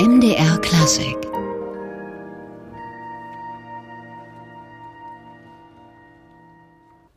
MDR 0.00 0.56
Klassik 0.62 1.18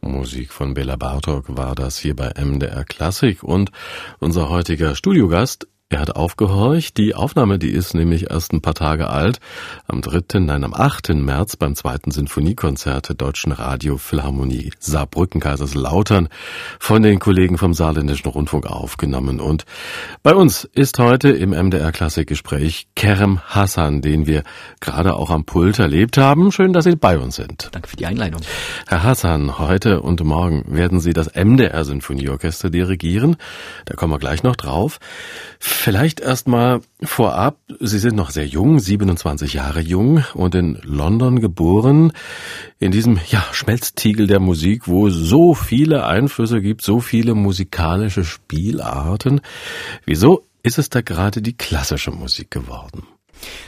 Musik 0.02 0.52
von 0.52 0.74
Bela 0.74 0.98
Bartok 0.98 1.56
war 1.56 1.76
das 1.76 1.98
hier 1.98 2.14
bei 2.14 2.34
MDR 2.38 2.84
Klassik 2.84 3.42
und 3.42 3.72
unser 4.20 4.50
heutiger 4.50 4.96
Studiogast 4.98 5.70
er 5.94 6.00
hat 6.00 6.16
aufgehorcht. 6.16 6.98
Die 6.98 7.14
Aufnahme, 7.14 7.60
die 7.60 7.70
ist 7.70 7.94
nämlich 7.94 8.32
erst 8.32 8.52
ein 8.54 8.62
paar 8.62 8.74
Tage 8.74 9.10
alt. 9.10 9.40
Am 9.88 10.02
3., 10.02 10.40
nein, 10.40 10.64
am 10.64 10.74
8. 10.74 11.10
März 11.10 11.56
beim 11.56 11.76
zweiten 11.76 12.12
Sinfoniekonzert 12.12 13.10
der 13.10 13.16
Deutschen 13.16 13.52
Radio 13.52 13.98
Philharmonie 13.98 14.72
Saarbrücken 14.80 15.40
Kaiserslautern 15.40 16.30
von 16.80 17.04
den 17.04 17.20
Kollegen 17.20 17.58
vom 17.58 17.74
Saarländischen 17.74 18.30
Rundfunk 18.30 18.66
aufgenommen. 18.66 19.40
Und 19.40 19.66
bei 20.24 20.34
uns 20.34 20.64
ist 20.64 20.98
heute 21.00 21.30
im 21.30 21.52
MDR 21.52 21.92
Klassikgespräch 21.92 22.88
Kerem 22.96 23.40
Hassan, 23.46 24.02
den 24.02 24.26
wir 24.26 24.44
gerade 24.80 25.14
auch 25.14 25.30
am 25.30 25.46
Pult 25.46 25.80
erlebt 25.80 26.18
haben. 26.18 26.52
Schön, 26.52 26.74
dass 26.74 26.86
Sie 26.86 26.96
bei 26.96 27.18
uns 27.18 27.36
sind. 27.36 27.70
Danke 27.72 27.90
für 27.90 27.98
die 27.98 28.06
Einleitung. 28.06 28.42
Herr 28.88 29.04
Hassan, 29.04 29.60
heute 29.60 30.02
und 30.02 30.24
morgen 30.24 30.64
werden 30.68 31.00
Sie 31.00 31.14
das 31.14 31.36
MDR 31.36 31.86
Sinfonieorchester 31.86 32.70
dirigieren. 32.70 33.36
Da 33.86 33.96
kommen 33.96 34.14
wir 34.14 34.20
gleich 34.20 34.44
noch 34.44 34.56
drauf. 34.56 35.00
Vielleicht 35.84 36.22
erstmal 36.22 36.80
vorab, 37.04 37.58
Sie 37.82 38.00
sind 38.00 38.16
noch 38.16 38.30
sehr 38.30 38.48
jung, 38.48 38.80
27 38.80 39.52
Jahre 39.52 39.82
jung 39.82 40.24
und 40.34 40.56
in 40.56 40.80
London 40.82 41.42
geboren, 41.42 42.14
in 42.80 42.94
diesem 42.94 43.20
ja, 43.28 43.46
Schmelztiegel 43.52 44.26
der 44.26 44.40
Musik, 44.40 44.88
wo 44.88 45.08
es 45.08 45.14
so 45.14 45.54
viele 45.54 46.06
Einflüsse 46.06 46.62
gibt, 46.62 46.84
so 46.84 47.02
viele 47.02 47.36
musikalische 47.36 48.24
Spielarten. 48.24 49.42
Wieso 50.06 50.46
ist 50.64 50.78
es 50.78 50.88
da 50.90 51.02
gerade 51.02 51.42
die 51.42 51.58
klassische 51.58 52.12
Musik 52.12 52.50
geworden? 52.50 53.06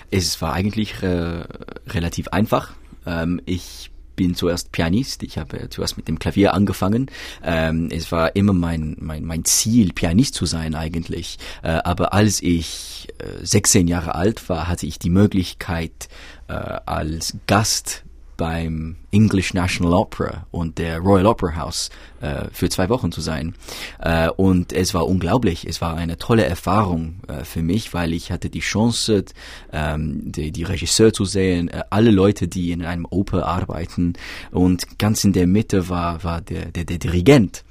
Es 0.10 0.42
war 0.42 0.54
eigentlich 0.54 1.04
äh, 1.04 1.44
relativ 1.86 2.30
einfach. 2.30 2.76
Ähm, 3.06 3.42
ich 3.46 3.92
bin 4.16 4.36
zuerst 4.36 4.72
Pianist. 4.72 5.24
Ich 5.24 5.38
habe 5.38 5.70
zuerst 5.70 5.98
mit 5.98 6.08
dem 6.08 6.20
Klavier 6.20 6.54
angefangen. 6.54 7.12
Ähm, 7.44 7.90
es 7.92 8.12
war 8.12 8.36
immer 8.36 8.54
mein, 8.54 8.96
mein, 9.00 9.26
mein 9.26 9.46
Ziel, 9.46 9.94
Pianist 9.94 10.36
zu 10.36 10.46
sein 10.46 10.76
eigentlich. 10.76 11.38
Äh, 11.64 11.80
aber 11.84 12.14
als 12.14 12.42
ich 12.42 13.08
äh, 13.20 13.46
16 13.46 13.88
Jahre 13.88 14.16
alt 14.16 14.48
war, 14.50 14.68
hatte 14.68 14.86
ich 14.86 15.00
die 15.00 15.10
Möglichkeit, 15.10 16.10
äh, 16.48 16.54
als 16.54 17.38
Gast 17.48 18.05
beim 18.38 18.98
English 19.12 19.54
National 19.54 19.94
Opera 19.94 20.46
und 20.52 20.78
der 20.78 21.00
Royal 21.00 21.26
Opera 21.26 21.56
House 21.56 21.90
äh, 22.22 22.46
für 22.52 22.70
zwei 22.70 22.90
Wochen 22.90 23.12
zu 23.12 23.22
sein. 23.22 23.56
Äh, 24.00 24.30
und 24.30 24.74
es 24.74 24.94
war 24.94 25.08
unglaublich. 25.08 25.66
Es 25.66 25.82
war 25.82 25.96
eine 25.96 26.18
tolle 26.18 26.46
Erfahrung 26.46 27.22
äh, 27.28 27.44
für 27.44 27.62
mich, 27.62 27.94
weil 27.94 28.14
ich 28.14 28.32
hatte 28.32 28.50
die 28.50 28.60
Chance, 28.60 29.26
ähm, 29.72 30.32
die, 30.32 30.52
die 30.52 30.64
Regisseur 30.64 31.14
zu 31.14 31.26
sehen, 31.26 31.70
äh, 31.70 31.84
alle 31.90 32.12
Leute, 32.12 32.48
die 32.48 32.72
in 32.72 32.84
einem 32.84 33.06
Oper 33.10 33.46
arbeiten. 33.46 34.14
Und 34.52 35.00
ganz 35.00 35.24
in 35.24 35.34
der 35.34 35.48
Mitte 35.48 35.90
war, 35.90 36.24
war 36.24 36.42
der, 36.42 36.66
der, 36.72 36.84
der 36.84 36.98
Dirigent. 36.98 37.64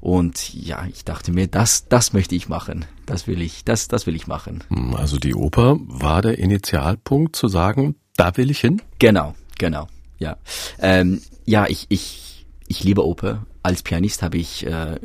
Und 0.00 0.52
ja, 0.52 0.86
ich 0.86 1.04
dachte 1.04 1.32
mir, 1.32 1.46
das, 1.46 1.88
das 1.88 2.12
möchte 2.12 2.34
ich 2.34 2.48
machen. 2.48 2.84
Das 3.06 3.26
will 3.26 3.40
ich, 3.40 3.64
das, 3.64 3.88
das 3.88 4.06
will 4.06 4.14
ich 4.14 4.26
machen. 4.26 4.62
Hm, 4.68 4.94
also 4.94 5.18
die 5.18 5.34
Oper 5.34 5.78
war 5.80 6.22
der 6.22 6.38
Initialpunkt 6.38 7.34
zu 7.34 7.48
sagen, 7.48 7.96
da 8.16 8.36
will 8.36 8.50
ich 8.50 8.60
hin? 8.60 8.82
Genau, 8.98 9.34
genau 9.58 9.88
ja. 10.22 10.36
Ähm, 10.78 11.20
ja, 11.44 11.66
ich, 11.66 11.86
ich, 11.90 12.46
ich 12.68 12.82
liebe 12.84 13.04
Oper. 13.04 13.44
Als 13.62 13.82
Pianist 13.82 14.22
habe 14.22 14.38
ich 14.38 14.66
äh, 14.66 14.98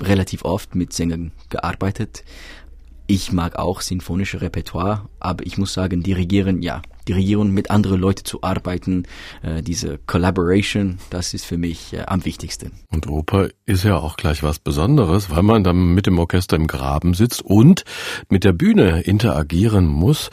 relativ 0.00 0.44
oft 0.44 0.74
mit 0.74 0.92
Sängern 0.92 1.32
gearbeitet. 1.48 2.24
Ich 3.06 3.32
mag 3.32 3.56
auch 3.56 3.82
sinfonische 3.82 4.40
Repertoire, 4.40 5.08
aber 5.20 5.44
ich 5.44 5.58
muss 5.58 5.74
sagen, 5.74 6.02
dirigieren, 6.02 6.62
ja, 6.62 6.80
dirigieren, 7.06 7.50
mit 7.50 7.70
anderen 7.70 8.00
Leuten 8.00 8.24
zu 8.24 8.42
arbeiten, 8.42 9.04
äh, 9.42 9.62
diese 9.62 9.98
Collaboration, 10.06 10.98
das 11.10 11.34
ist 11.34 11.44
für 11.44 11.58
mich 11.58 11.92
äh, 11.92 12.04
am 12.06 12.24
wichtigsten. 12.24 12.72
Und 12.90 13.06
Oper 13.06 13.50
ist 13.66 13.84
ja 13.84 13.98
auch 13.98 14.16
gleich 14.16 14.42
was 14.42 14.58
Besonderes, 14.58 15.28
weil 15.28 15.42
man 15.42 15.64
dann 15.64 15.94
mit 15.94 16.06
dem 16.06 16.18
Orchester 16.18 16.56
im 16.56 16.66
Graben 16.66 17.12
sitzt 17.12 17.42
und 17.42 17.84
mit 18.30 18.42
der 18.42 18.54
Bühne 18.54 19.02
interagieren 19.02 19.84
muss. 19.84 20.30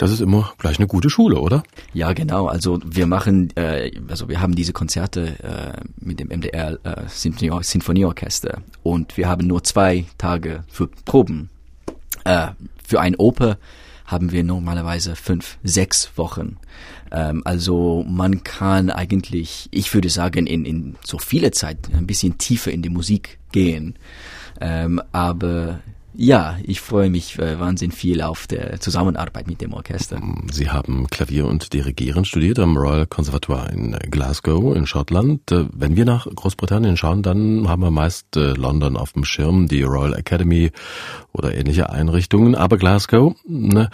Das 0.00 0.10
ist 0.10 0.20
immer 0.20 0.54
gleich 0.56 0.78
eine 0.78 0.86
gute 0.86 1.10
Schule, 1.10 1.38
oder? 1.38 1.62
Ja, 1.92 2.14
genau. 2.14 2.46
Also 2.46 2.80
wir 2.82 3.06
machen, 3.06 3.54
äh, 3.54 3.90
also 4.08 4.30
wir 4.30 4.40
haben 4.40 4.54
diese 4.54 4.72
Konzerte 4.72 5.38
äh, 5.42 5.84
mit 5.98 6.20
dem 6.20 6.28
MDR 6.28 6.78
äh, 6.84 7.02
Sinfonie 7.06 7.62
Sinfonieorchester 7.62 8.62
und 8.82 9.18
wir 9.18 9.28
haben 9.28 9.46
nur 9.46 9.62
zwei 9.62 10.06
Tage 10.16 10.64
für 10.70 10.86
Proben. 11.04 11.50
Äh, 12.24 12.48
für 12.82 12.98
ein 12.98 13.14
Oper 13.14 13.58
haben 14.06 14.32
wir 14.32 14.42
normalerweise 14.42 15.16
fünf, 15.16 15.58
sechs 15.64 16.10
Wochen. 16.16 16.56
Ähm, 17.12 17.42
also 17.44 18.02
man 18.08 18.42
kann 18.42 18.88
eigentlich, 18.88 19.68
ich 19.70 19.92
würde 19.92 20.08
sagen, 20.08 20.46
in, 20.46 20.64
in 20.64 20.96
so 21.04 21.18
viele 21.18 21.50
Zeit 21.50 21.90
ein 21.92 22.06
bisschen 22.06 22.38
tiefer 22.38 22.72
in 22.72 22.80
die 22.80 22.88
Musik 22.88 23.38
gehen. 23.52 23.96
Ähm, 24.62 25.02
aber 25.12 25.80
ja, 26.14 26.58
ich 26.62 26.80
freue 26.80 27.10
mich 27.10 27.38
äh, 27.38 27.58
wahnsinnig 27.60 27.96
viel 27.96 28.20
auf 28.22 28.46
der 28.46 28.80
Zusammenarbeit 28.80 29.46
mit 29.46 29.60
dem 29.60 29.72
Orchester. 29.72 30.20
Sie 30.52 30.70
haben 30.70 31.06
Klavier 31.08 31.46
und 31.46 31.72
Dirigieren 31.72 32.24
studiert 32.24 32.58
am 32.58 32.76
Royal 32.76 33.06
Conservatoire 33.06 33.70
in 33.70 33.92
Glasgow 34.10 34.74
in 34.74 34.86
Schottland. 34.86 35.50
Äh, 35.52 35.66
wenn 35.72 35.96
wir 35.96 36.04
nach 36.04 36.26
Großbritannien 36.26 36.96
schauen, 36.96 37.22
dann 37.22 37.68
haben 37.68 37.82
wir 37.82 37.90
meist 37.90 38.36
äh, 38.36 38.52
London 38.52 38.96
auf 38.96 39.12
dem 39.12 39.24
Schirm, 39.24 39.68
die 39.68 39.82
Royal 39.82 40.14
Academy 40.14 40.72
oder 41.32 41.54
ähnliche 41.54 41.90
Einrichtungen. 41.90 42.54
Aber 42.54 42.76
Glasgow, 42.76 43.34
eine 43.48 43.90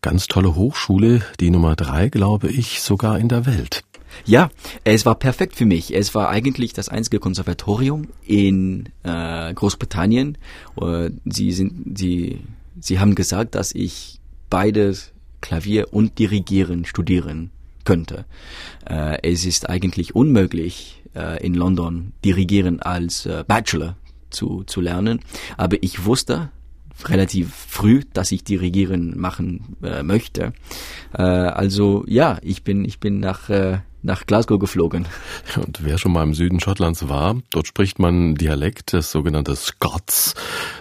ganz 0.00 0.26
tolle 0.26 0.54
Hochschule, 0.54 1.22
die 1.40 1.50
Nummer 1.50 1.76
drei, 1.76 2.08
glaube 2.08 2.48
ich, 2.48 2.80
sogar 2.80 3.18
in 3.18 3.28
der 3.28 3.46
Welt. 3.46 3.82
Ja, 4.24 4.50
es 4.84 5.06
war 5.06 5.14
perfekt 5.14 5.56
für 5.56 5.66
mich. 5.66 5.94
Es 5.94 6.14
war 6.14 6.28
eigentlich 6.28 6.72
das 6.72 6.88
einzige 6.88 7.18
Konservatorium 7.18 8.08
in 8.24 8.88
äh, 9.02 9.52
Großbritannien. 9.54 10.38
Äh, 10.80 11.10
sie 11.24 11.52
sind, 11.52 11.98
sie, 11.98 12.40
sie 12.80 12.98
haben 12.98 13.14
gesagt, 13.14 13.54
dass 13.54 13.74
ich 13.74 14.20
beides 14.50 15.12
Klavier 15.40 15.92
und 15.92 16.18
Dirigieren 16.18 16.84
studieren 16.84 17.50
könnte. 17.84 18.24
Äh, 18.88 19.18
es 19.22 19.44
ist 19.44 19.68
eigentlich 19.68 20.14
unmöglich, 20.14 21.02
äh, 21.14 21.44
in 21.44 21.54
London 21.54 22.12
Dirigieren 22.24 22.80
als 22.80 23.26
äh, 23.26 23.44
Bachelor 23.46 23.96
zu, 24.30 24.64
zu 24.64 24.80
lernen. 24.80 25.20
Aber 25.56 25.82
ich 25.82 26.04
wusste, 26.04 26.50
relativ 27.04 27.54
früh, 27.54 28.02
dass 28.12 28.32
ich 28.32 28.44
Dirigieren 28.44 29.18
machen 29.18 29.76
äh, 29.82 30.02
möchte. 30.02 30.52
Äh, 31.12 31.22
also 31.22 32.04
ja, 32.06 32.38
ich 32.42 32.64
bin 32.64 32.84
ich 32.84 32.98
bin 32.98 33.20
nach 33.20 33.48
äh, 33.50 33.78
nach 34.02 34.26
Glasgow 34.26 34.58
geflogen. 34.58 35.06
Und 35.56 35.84
wer 35.84 35.98
schon 35.98 36.12
mal 36.12 36.22
im 36.22 36.34
Süden 36.34 36.60
Schottlands 36.60 37.08
war, 37.08 37.36
dort 37.50 37.66
spricht 37.66 37.98
man 37.98 38.36
Dialekt, 38.36 38.92
das 38.92 39.10
sogenannte 39.10 39.56
Scots. 39.56 40.34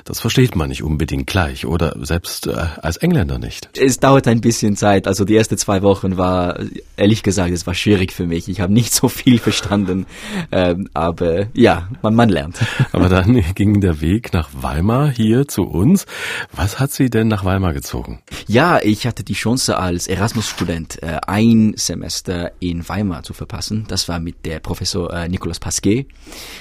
Das 0.05 0.19
versteht 0.19 0.55
man 0.55 0.69
nicht 0.69 0.83
unbedingt 0.83 1.27
gleich 1.27 1.65
oder 1.65 1.95
selbst 2.01 2.47
äh, 2.47 2.53
als 2.81 2.97
Engländer 2.97 3.39
nicht. 3.39 3.69
Es 3.77 3.99
dauert 3.99 4.27
ein 4.27 4.41
bisschen 4.41 4.75
Zeit. 4.75 5.07
Also 5.07 5.25
die 5.25 5.35
ersten 5.35 5.57
zwei 5.57 5.81
Wochen 5.81 6.17
war, 6.17 6.59
ehrlich 6.95 7.23
gesagt, 7.23 7.51
es 7.51 7.65
war 7.65 7.73
schwierig 7.73 8.13
für 8.13 8.27
mich. 8.27 8.47
Ich 8.49 8.61
habe 8.61 8.71
nicht 8.71 8.93
so 8.93 9.07
viel 9.09 9.39
verstanden. 9.39 10.05
Ähm, 10.51 10.89
aber 10.93 11.47
ja, 11.53 11.89
man, 12.01 12.15
man 12.15 12.29
lernt. 12.29 12.57
Aber 12.91 13.09
dann 13.09 13.43
ging 13.53 13.81
der 13.81 14.01
Weg 14.01 14.33
nach 14.33 14.49
Weimar 14.53 15.09
hier 15.09 15.47
zu 15.47 15.63
uns. 15.63 16.05
Was 16.53 16.79
hat 16.79 16.91
Sie 16.91 17.09
denn 17.09 17.27
nach 17.27 17.45
Weimar 17.45 17.73
gezogen? 17.73 18.21
Ja, 18.47 18.79
ich 18.81 19.05
hatte 19.05 19.23
die 19.23 19.33
Chance 19.33 19.77
als 19.77 20.07
Erasmus-Student 20.07 21.03
äh, 21.03 21.19
ein 21.27 21.73
Semester 21.75 22.51
in 22.59 22.87
Weimar 22.87 23.06
Weimar 23.07 23.23
zu 23.23 23.33
verpassen. 23.33 23.85
Das 23.87 24.07
war 24.07 24.19
mit 24.19 24.45
der 24.45 24.59
Professor 24.59 25.11
äh, 25.13 25.29
Nicolas 25.29 25.59
Pasquet. 25.59 26.07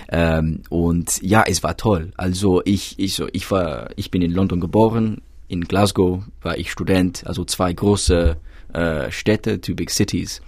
Ähm, 0.09 0.63
und 0.71 1.21
ja, 1.23 1.45
es 1.47 1.63
war 1.63 1.77
toll. 1.77 2.13
Also 2.17 2.63
ich, 2.65 2.99
ich, 2.99 3.15
so, 3.15 3.29
ich 3.33 3.51
war, 3.51 3.91
ich 3.97 4.11
bin 4.11 4.23
in 4.23 4.33
London 4.33 4.61
geboren. 4.61 5.23
In 5.49 5.63
Glasgow 5.63 6.23
war 6.43 6.57
ich 6.57 6.71
Student. 6.71 7.27
Also 7.27 7.45
zwei 7.45 7.73
große 7.73 8.37
äh, 8.73 9.11
Städte, 9.11 9.61
two 9.61 9.75
big 9.75 9.91
cities. 9.91 10.41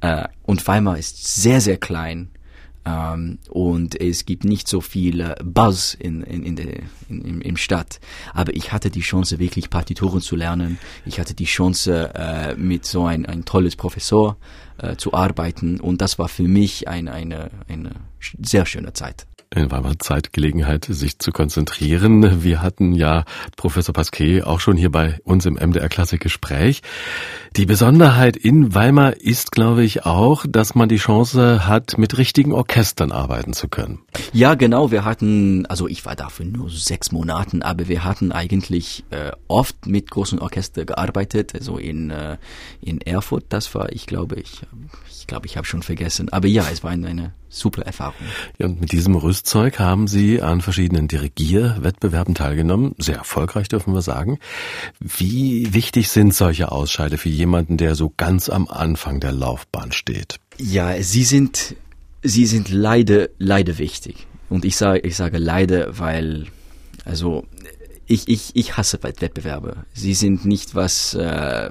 Äh, 0.00 0.24
und 0.42 0.66
Weimar 0.66 0.98
ist 0.98 1.42
sehr, 1.42 1.60
sehr 1.60 1.76
klein. 1.76 2.30
Um, 2.86 3.38
und 3.48 4.00
es 4.00 4.26
gibt 4.26 4.44
nicht 4.44 4.68
so 4.68 4.80
viel 4.80 5.20
äh, 5.20 5.34
Buzz 5.42 5.94
in, 5.94 6.22
in, 6.22 6.44
in 6.44 6.54
der, 6.54 6.66
in, 7.08 7.24
im, 7.24 7.40
im 7.40 7.56
Stadt. 7.56 7.98
Aber 8.32 8.54
ich 8.54 8.70
hatte 8.70 8.90
die 8.90 9.00
Chance, 9.00 9.40
wirklich 9.40 9.70
Partituren 9.70 10.20
zu 10.20 10.36
lernen. 10.36 10.78
Ich 11.04 11.18
hatte 11.18 11.34
die 11.34 11.46
Chance, 11.46 12.12
äh, 12.14 12.54
mit 12.54 12.86
so 12.86 13.04
ein, 13.04 13.26
ein 13.26 13.44
tolles 13.44 13.74
Professor 13.74 14.36
äh, 14.78 14.94
zu 14.94 15.12
arbeiten. 15.12 15.80
Und 15.80 16.00
das 16.00 16.20
war 16.20 16.28
für 16.28 16.46
mich 16.46 16.86
ein, 16.86 17.08
eine, 17.08 17.50
eine 17.66 17.90
sehr 18.40 18.66
schöne 18.66 18.92
Zeit. 18.92 19.26
In 19.54 19.70
Weimar 19.70 19.98
Zeit, 19.98 20.32
Gelegenheit, 20.32 20.86
sich 20.88 21.18
zu 21.18 21.30
konzentrieren. 21.32 22.42
Wir 22.42 22.62
hatten 22.62 22.92
ja 22.92 23.24
Professor 23.56 23.92
Pasquet 23.92 24.42
auch 24.42 24.60
schon 24.60 24.76
hier 24.76 24.90
bei 24.90 25.18
uns 25.24 25.46
im 25.46 25.54
MDR 25.54 25.88
Klassik 25.88 26.20
Gespräch. 26.20 26.82
Die 27.56 27.64
Besonderheit 27.64 28.36
in 28.36 28.74
Weimar 28.74 29.16
ist, 29.16 29.52
glaube 29.52 29.84
ich, 29.84 30.04
auch, 30.04 30.44
dass 30.48 30.74
man 30.74 30.88
die 30.88 30.96
Chance 30.96 31.66
hat, 31.66 31.96
mit 31.96 32.18
richtigen 32.18 32.52
Orchestern 32.52 33.12
arbeiten 33.12 33.52
zu 33.52 33.68
können. 33.68 34.00
Ja, 34.32 34.54
genau. 34.54 34.90
Wir 34.90 35.04
hatten, 35.04 35.64
also 35.66 35.88
ich 35.88 36.04
war 36.04 36.16
dafür 36.16 36.44
nur 36.44 36.68
sechs 36.68 37.12
Monaten, 37.12 37.62
aber 37.62 37.88
wir 37.88 38.04
hatten 38.04 38.32
eigentlich 38.32 39.04
äh, 39.10 39.32
oft 39.48 39.86
mit 39.86 40.10
großen 40.10 40.38
Orchestern 40.38 40.86
gearbeitet. 40.86 41.54
Also 41.54 41.78
in, 41.78 42.10
äh, 42.10 42.36
in 42.80 43.00
Erfurt, 43.00 43.44
das 43.48 43.74
war, 43.74 43.92
ich 43.92 44.06
glaube, 44.06 44.36
ich, 44.36 44.62
ich 45.08 45.26
glaube, 45.26 45.46
ich 45.46 45.56
habe 45.56 45.66
schon 45.66 45.82
vergessen. 45.82 46.28
Aber 46.30 46.48
ja, 46.48 46.66
es 46.70 46.84
war 46.84 46.90
eine, 46.90 47.06
eine 47.06 47.32
super 47.48 47.82
Erfahrung. 47.82 48.14
Ja, 48.58 48.66
und 48.66 48.80
mit 48.80 48.92
diesem 48.92 49.14
Rüstzeug 49.14 49.78
haben 49.78 50.06
Sie 50.08 50.42
an 50.42 50.60
verschiedenen 50.60 51.08
Dirigierwettbewerben 51.08 52.34
teilgenommen. 52.34 52.94
Sehr 52.98 53.16
erfolgreich, 53.16 53.68
dürfen 53.68 53.94
wir 53.94 54.02
sagen. 54.02 54.38
Wie 55.00 55.72
wichtig 55.72 56.08
sind 56.08 56.34
solche 56.34 56.72
Ausscheide 56.72 57.18
für 57.18 57.28
jemanden, 57.28 57.76
der 57.76 57.94
so 57.94 58.12
ganz 58.16 58.48
am 58.48 58.68
Anfang 58.68 59.20
der 59.20 59.32
Laufbahn 59.32 59.92
steht? 59.92 60.38
Ja, 60.58 61.00
sie 61.02 61.24
sind, 61.24 61.76
sie 62.22 62.46
sind 62.46 62.70
leider, 62.70 63.28
leider 63.38 63.78
wichtig. 63.78 64.26
Und 64.48 64.64
ich 64.64 64.76
sage, 64.76 65.00
ich 65.00 65.16
sage 65.16 65.38
leider, 65.38 65.98
weil, 65.98 66.46
also, 67.04 67.44
ich, 68.06 68.28
ich, 68.28 68.54
ich 68.54 68.76
hasse 68.76 69.02
Wettbewerbe. 69.02 69.84
Sie 69.92 70.14
sind 70.14 70.44
nicht 70.44 70.74
was, 70.74 71.14
äh, 71.14 71.70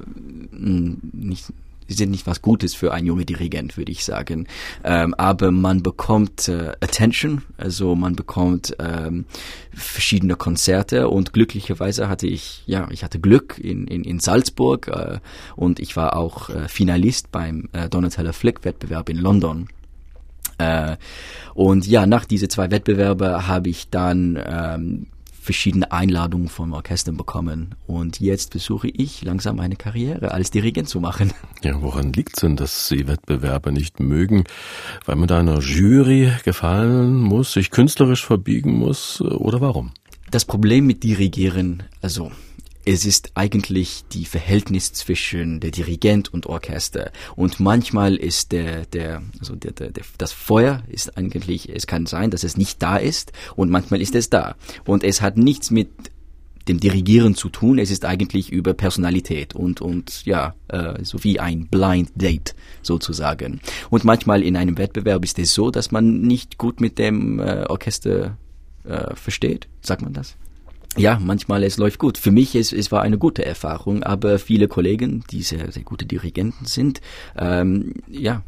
nicht, 0.51 1.45
sind 1.87 2.11
nicht 2.11 2.27
was 2.27 2.41
Gutes 2.41 2.73
für 2.73 2.93
einen 2.93 3.07
jungen 3.07 3.25
Dirigent, 3.25 3.77
würde 3.77 3.91
ich 3.91 4.03
sagen. 4.03 4.47
Ähm, 4.83 5.13
aber 5.15 5.51
man 5.51 5.83
bekommt 5.83 6.47
äh, 6.47 6.73
Attention, 6.81 7.43
also 7.57 7.95
man 7.95 8.15
bekommt 8.15 8.75
ähm, 8.79 9.25
verschiedene 9.73 10.35
Konzerte 10.35 11.09
und 11.09 11.33
glücklicherweise 11.33 12.07
hatte 12.07 12.27
ich, 12.27 12.63
ja, 12.65 12.87
ich 12.91 13.03
hatte 13.03 13.19
Glück 13.19 13.59
in, 13.59 13.87
in, 13.87 14.03
in 14.03 14.19
Salzburg 14.19 14.87
äh, 14.87 15.19
und 15.55 15.79
ich 15.79 15.95
war 15.95 16.15
auch 16.15 16.49
äh, 16.49 16.67
Finalist 16.67 17.31
beim 17.31 17.69
äh, 17.73 17.89
Donatella 17.89 18.33
Flick 18.33 18.65
Wettbewerb 18.65 19.09
in 19.09 19.17
London. 19.17 19.67
Äh, 20.57 20.97
und 21.53 21.85
ja, 21.85 22.05
nach 22.05 22.25
diese 22.25 22.47
zwei 22.47 22.71
Wettbewerbe 22.71 23.47
habe 23.47 23.69
ich 23.69 23.89
dann 23.89 24.41
ähm, 24.45 25.07
verschiedene 25.45 25.91
Einladungen 25.91 26.49
vom 26.49 26.73
Orchester 26.73 27.11
bekommen. 27.11 27.75
Und 27.87 28.19
jetzt 28.19 28.51
versuche 28.51 28.89
ich 28.89 29.23
langsam 29.23 29.59
eine 29.59 29.75
Karriere 29.75 30.31
als 30.31 30.51
Dirigent 30.51 30.89
zu 30.89 30.99
machen. 30.99 31.31
Ja, 31.63 31.81
woran 31.81 32.11
liegt 32.13 32.37
es 32.37 32.41
denn, 32.41 32.55
dass 32.57 32.87
Sie 32.87 33.07
Wettbewerbe 33.07 33.71
nicht 33.71 33.99
mögen? 33.99 34.43
Weil 35.05 35.15
man 35.15 35.27
da 35.27 35.39
einer 35.39 35.59
Jury 35.59 36.31
gefallen 36.43 37.15
muss, 37.15 37.53
sich 37.53 37.71
künstlerisch 37.71 38.25
verbiegen 38.25 38.73
muss 38.77 39.21
oder 39.21 39.61
warum? 39.61 39.91
Das 40.31 40.45
Problem 40.45 40.85
mit 40.85 41.03
Dirigieren, 41.03 41.83
also 42.01 42.31
es 42.85 43.05
ist 43.05 43.31
eigentlich 43.33 44.03
die 44.11 44.25
Verhältnis 44.25 44.93
zwischen 44.93 45.59
der 45.59 45.71
Dirigent 45.71 46.31
und 46.31 46.45
Orchester. 46.45 47.11
Und 47.35 47.59
manchmal 47.59 48.15
ist 48.15 48.51
der, 48.51 48.85
der, 48.85 49.23
also 49.39 49.55
der, 49.55 49.71
der, 49.71 49.91
der, 49.91 50.03
das 50.19 50.31
Feuer 50.31 50.83
ist 50.87 51.17
eigentlich, 51.17 51.69
es 51.69 51.87
kann 51.87 52.05
sein, 52.05 52.29
dass 52.29 52.43
es 52.43 52.57
nicht 52.57 52.81
da 52.81 52.97
ist 52.97 53.31
und 53.55 53.71
manchmal 53.71 54.01
ist 54.01 54.13
es 54.13 54.29
da. 54.29 54.55
Und 54.85 55.03
es 55.03 55.21
hat 55.21 55.35
nichts 55.35 55.71
mit 55.71 55.89
dem 56.67 56.79
Dirigieren 56.79 57.35
zu 57.35 57.49
tun. 57.49 57.79
Es 57.79 57.89
ist 57.89 58.05
eigentlich 58.05 58.51
über 58.51 58.73
Personalität 58.73 59.55
und 59.55 59.81
und 59.81 60.25
ja 60.25 60.55
äh, 60.67 61.03
so 61.03 61.23
wie 61.23 61.39
ein 61.39 61.67
Blind 61.67 62.11
Date 62.15 62.55
sozusagen. 62.81 63.61
Und 63.89 64.03
manchmal 64.03 64.43
in 64.43 64.55
einem 64.55 64.77
Wettbewerb 64.77 65.23
ist 65.23 65.39
es 65.39 65.53
so, 65.53 65.71
dass 65.71 65.91
man 65.91 66.21
nicht 66.21 66.57
gut 66.57 66.81
mit 66.81 66.97
dem 66.97 67.39
äh, 67.39 67.65
Orchester 67.67 68.37
äh, 68.83 69.15
versteht. 69.15 69.67
Sagt 69.81 70.01
man 70.01 70.13
das? 70.13 70.35
Ja, 70.97 71.19
manchmal 71.19 71.63
es 71.63 71.77
läuft 71.77 71.99
gut. 71.99 72.17
Für 72.17 72.31
mich 72.31 72.55
es, 72.55 72.71
es 72.71 72.91
war 72.91 73.01
eine 73.01 73.17
gute 73.17 73.45
Erfahrung, 73.45 74.03
aber 74.03 74.39
viele 74.39 74.67
Kollegen, 74.67 75.23
die 75.31 75.41
sehr, 75.41 75.71
sehr 75.71 75.83
gute 75.83 76.05
Dirigenten 76.05 76.65
sind, 76.65 77.01
ähm, 77.37 77.93
ja, 78.07 78.43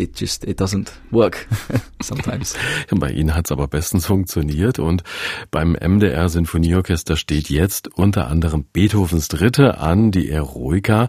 it 0.00 0.18
just 0.18 0.44
it 0.44 0.60
doesn't 0.60 0.92
work 1.10 1.46
sometimes. 2.02 2.56
Bei 2.90 3.10
Ihnen 3.10 3.34
hat's 3.34 3.52
aber 3.52 3.68
bestens 3.68 4.06
funktioniert 4.06 4.78
und 4.78 5.04
beim 5.50 5.72
MDR 5.72 6.28
Sinfonieorchester 6.28 7.16
steht 7.16 7.50
jetzt 7.50 7.88
unter 7.88 8.28
anderem 8.28 8.64
Beethovens 8.72 9.28
Dritte 9.28 9.78
an, 9.78 10.10
die 10.10 10.28
Eroica. 10.30 11.08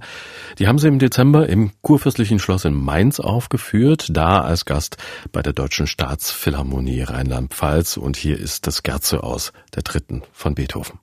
Die 0.60 0.68
haben 0.68 0.78
Sie 0.78 0.88
im 0.88 1.00
Dezember 1.00 1.48
im 1.48 1.72
Kurfürstlichen 1.82 2.40
Schloss 2.40 2.66
in 2.66 2.74
Mainz 2.74 3.20
aufgeführt, 3.20 4.08
da 4.12 4.42
als 4.42 4.66
Gast 4.66 4.98
bei 5.32 5.42
der 5.42 5.54
Deutschen 5.54 5.88
Staatsphilharmonie 5.88 7.04
Rheinland-Pfalz 7.04 7.98
und 7.98 8.18
hier 8.18 8.38
ist 8.38 8.68
das 8.68 8.84
Gerze 8.84 9.24
aus 9.24 9.54
der 9.76 9.84
Dritten 9.84 10.24
von 10.34 10.56
Beethoven. 10.56 11.00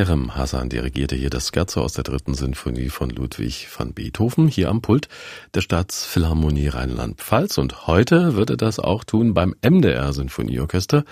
Kerem 0.00 0.34
Hassan 0.34 0.70
dirigierte 0.70 1.14
hier 1.14 1.28
das 1.28 1.48
Scherzo 1.48 1.82
aus 1.82 1.92
der 1.92 2.04
dritten 2.04 2.32
Sinfonie 2.32 2.88
von 2.88 3.10
Ludwig 3.10 3.68
van 3.76 3.92
Beethoven 3.92 4.48
hier 4.48 4.70
am 4.70 4.80
Pult 4.80 5.10
der 5.54 5.60
Staatsphilharmonie 5.60 6.68
Rheinland-Pfalz. 6.68 7.58
Und 7.58 7.86
heute 7.86 8.34
wird 8.34 8.48
er 8.48 8.56
das 8.56 8.78
auch 8.78 9.04
tun 9.04 9.34
beim 9.34 9.54
MDR 9.60 10.14
Sinfonieorchester 10.14 11.04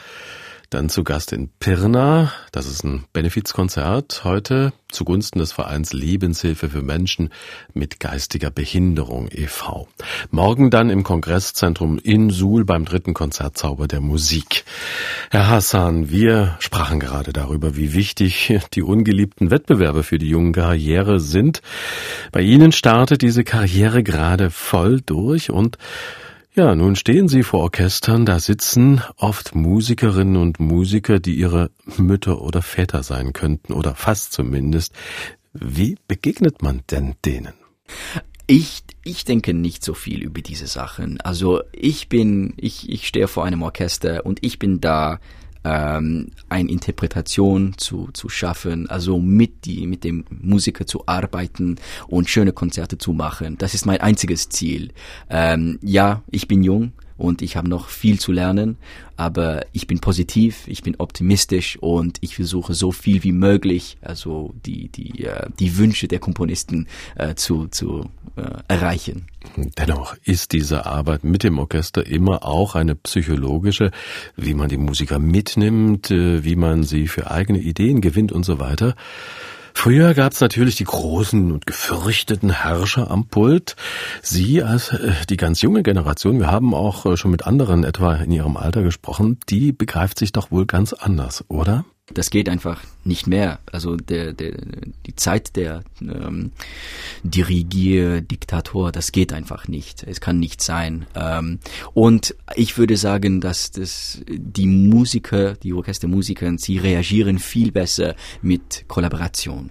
dann 0.71 0.91
zu 0.91 1.03
Gast 1.03 1.33
in 1.33 1.49
Pirna. 1.61 2.33
Das 2.53 2.67
ist 2.67 2.85
ein 2.85 3.05
Benefizkonzert 3.13 4.23
heute 4.25 4.73
zugunsten 4.89 5.39
des 5.39 5.53
Vereins 5.53 5.93
Lebenshilfe 5.93 6.69
für 6.69 6.83
Menschen 6.83 7.31
mit 7.73 8.01
geistiger 8.01 8.51
Behinderung 8.51 9.29
e.V. 9.31 9.89
Morgen 10.31 10.71
dann 10.71 10.91
im 10.91 11.05
Kongresszentrum 11.05 11.99
in 11.99 12.31
Suhl 12.31 12.65
beim 12.65 12.85
dritten 12.85 13.15
Konzertzauber 13.15 13.87
der 13.87 14.01
Musik. 14.01 14.65
Herr 15.31 15.49
Hassan, 15.49 16.11
wir 16.11 16.57
sprachen 16.59 17.01
gerade 17.01 17.33
darüber, 17.33 17.77
wie 17.77 17.95
wichtig 17.95 18.59
die 18.75 18.83
ungeliebten 18.83 19.51
Wettbewerbe 19.51 20.03
für 20.03 20.19
die 20.19 20.29
jungen 20.29 20.53
Karriere 20.53 21.21
sind. 21.21 21.63
Bei 22.31 22.41
Ihnen 22.41 22.73
startet 22.73 23.23
diese 23.23 23.45
Karriere 23.45 24.03
gerade 24.03 24.51
voll 24.51 25.01
durch 25.01 25.51
und 25.51 25.79
ja, 26.59 26.75
nun 26.75 26.97
stehen 26.97 27.29
Sie 27.29 27.45
vor 27.45 27.61
Orchestern, 27.61 28.27
da 28.27 28.41
sitzen 28.41 29.01
oft 29.17 29.55
Musikerinnen 29.55 30.37
und 30.37 30.59
Musiker, 30.59 31.21
die 31.21 31.37
ihre 31.37 31.71
Mütter 31.97 32.43
oder 32.43 32.63
Väter 32.63 33.05
sein 33.05 33.33
könnten, 33.33 33.73
oder 33.73 33.95
fast 33.95 34.33
zumindest. 34.33 34.93
Wie 35.53 35.97
begegnet 36.09 36.61
man 36.61 36.83
denn 36.91 37.15
denen? 37.25 37.55
Ich, 38.49 38.83
ich 39.05 39.25
denke 39.25 39.55
nicht 39.55 39.85
so 39.85 39.95
viel 39.95 40.21
über 40.21 40.43
diese 40.43 40.67
Sachen. 40.67 41.21
Also 41.21 41.63
ich 41.71 42.09
bin, 42.09 42.55
ich, 42.57 42.91
ich 42.91 43.07
stehe 43.07 43.29
vor 43.29 43.45
einem 43.45 43.63
Orchester 43.63 44.27
und 44.27 44.45
ich 44.45 44.59
bin 44.59 44.81
da, 44.81 45.21
ähm, 45.69 46.31
eine 46.49 46.71
Interpretation 46.71 47.75
zu, 47.77 48.09
zu 48.13 48.29
schaffen, 48.29 48.89
also 48.89 49.19
mit 49.19 49.67
die, 49.67 49.87
mit 49.87 50.03
dem 50.03 50.25
Musiker 50.31 50.87
zu 50.87 51.07
arbeiten 51.07 51.77
und 52.07 52.31
schöne 52.31 52.53
Konzerte 52.53 52.97
zu 52.97 53.13
machen. 53.13 53.59
Das 53.59 53.75
ist 53.75 53.85
mein 53.85 54.01
einziges 54.01 54.49
Ziel. 54.49 54.93
Ähm, 55.29 55.79
ja, 55.83 56.23
ich 56.31 56.49
bin 56.49 56.63
jung 56.63 56.93
und 57.19 57.43
ich 57.43 57.57
habe 57.57 57.69
noch 57.69 57.89
viel 57.89 58.19
zu 58.19 58.33
lernen, 58.33 58.79
aber 59.17 59.67
ich 59.73 59.87
bin 59.87 59.99
positiv, 59.99 60.67
ich 60.67 60.83
bin 60.83 60.95
optimistisch 60.97 61.77
und 61.79 62.19
ich 62.23 62.37
versuche 62.37 62.73
so 62.73 62.93
viel 62.93 63.25
wie 63.25 63.33
möglich, 63.33 63.99
also 64.01 64.55
die 64.65 64.89
die 64.89 65.25
äh, 65.25 65.51
die 65.59 65.77
Wünsche 65.77 66.09
der 66.09 66.21
Komponisten 66.21 66.87
äh, 67.17 67.35
zu 67.35 67.67
zu 67.67 68.09
äh, 68.37 68.43
erreichen. 68.69 69.27
Dennoch 69.77 70.17
ist 70.25 70.53
diese 70.53 70.87
Arbeit 70.87 71.25
mit 71.25 71.43
dem 71.43 71.59
Orchester 71.59 72.07
immer 72.07 72.45
auch 72.45 72.75
eine 72.75 72.95
psychologische, 72.95 73.91
wie 74.37 74.55
man 74.55 74.69
die 74.69 74.79
Musiker 74.79 75.19
mitnimmt, 75.19 76.11
äh, 76.11 76.45
wie 76.45 76.57
man 76.57 76.85
sie 76.85 77.09
für 77.09 77.31
eigene 77.31 77.59
Ideen 77.59 78.01
gewinnt 78.01 78.31
und 78.31 78.45
so 78.45 78.61
weiter. 78.61 78.95
Früher 79.81 80.13
gab 80.13 80.33
es 80.33 80.41
natürlich 80.41 80.75
die 80.75 80.83
großen 80.83 81.53
und 81.53 81.65
gefürchteten 81.65 82.51
Herrscher 82.51 83.13
am 83.13 83.29
Pult. 83.29 83.77
Sie 84.23 84.61
als 84.61 84.89
äh, 84.89 85.13
die 85.31 85.37
ganz 85.37 85.63
junge 85.63 85.85
Generation, 85.85 86.41
wir 86.41 86.51
haben 86.51 86.75
auch 86.75 87.07
äh, 87.07 87.17
schon 87.17 87.31
mit 87.31 87.47
anderen 87.47 87.85
etwa 87.85 88.17
in 88.17 88.33
ihrem 88.33 88.57
Alter 88.57 88.83
gesprochen, 88.83 89.39
die 89.49 89.71
begreift 89.71 90.19
sich 90.19 90.33
doch 90.33 90.51
wohl 90.51 90.67
ganz 90.67 90.95
anders, 90.95 91.45
oder? 91.47 91.85
Das 92.15 92.31
geht 92.31 92.49
einfach 92.49 92.83
nicht 93.05 93.27
mehr. 93.27 93.59
Also 93.71 93.97
der, 93.97 94.33
der, 94.33 94.53
die 95.07 95.15
Zeit 95.15 95.57
der 95.57 95.83
ähm, 96.01 96.53
Dirigier, 97.23 98.23
Diktator, 98.23 98.93
das 98.93 99.13
geht 99.13 99.33
einfach 99.33 99.69
nicht. 99.69 100.05
Es 100.05 100.21
kann 100.21 100.39
nicht 100.39 100.63
sein. 100.63 101.07
Ähm, 101.15 101.59
und 101.93 102.35
ich 102.57 102.79
würde 102.79 102.97
sagen, 102.97 103.43
dass 103.43 103.73
das, 103.73 104.23
die 104.27 104.67
Musiker, 104.67 105.55
die 105.55 105.75
Orchestermusiker, 105.75 106.57
sie 106.57 106.79
reagieren 106.79 107.39
viel 107.39 107.73
besser 107.73 108.15
mit 108.41 108.87
Kollaboration 108.89 109.71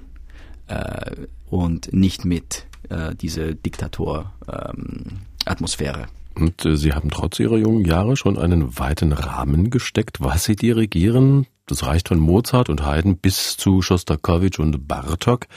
äh, 0.67 1.15
und 1.49 1.91
nicht 1.91 2.23
mit 2.23 2.67
äh, 2.89 3.15
dieser 3.15 3.53
Diktator-Atmosphäre. 3.53 6.01
Ähm, 6.01 6.07
und 6.35 6.65
äh, 6.65 6.75
Sie 6.75 6.93
haben 6.93 7.09
trotz 7.09 7.39
Ihrer 7.39 7.57
jungen 7.57 7.83
Jahre 7.83 8.15
schon 8.15 8.37
einen 8.37 8.77
weiten 8.77 9.11
Rahmen 9.11 9.71
gesteckt, 9.71 10.21
was 10.21 10.43
Sie 10.43 10.55
dirigieren. 10.55 11.47
Das 11.67 11.85
reicht 11.85 12.07
von 12.07 12.19
Mozart 12.19 12.69
und 12.69 12.85
Haydn 12.85 13.17
bis 13.17 13.57
zu 13.57 13.81
Schostakowitsch 13.81 14.57
und 14.57 14.87
Bartok. 14.87 15.47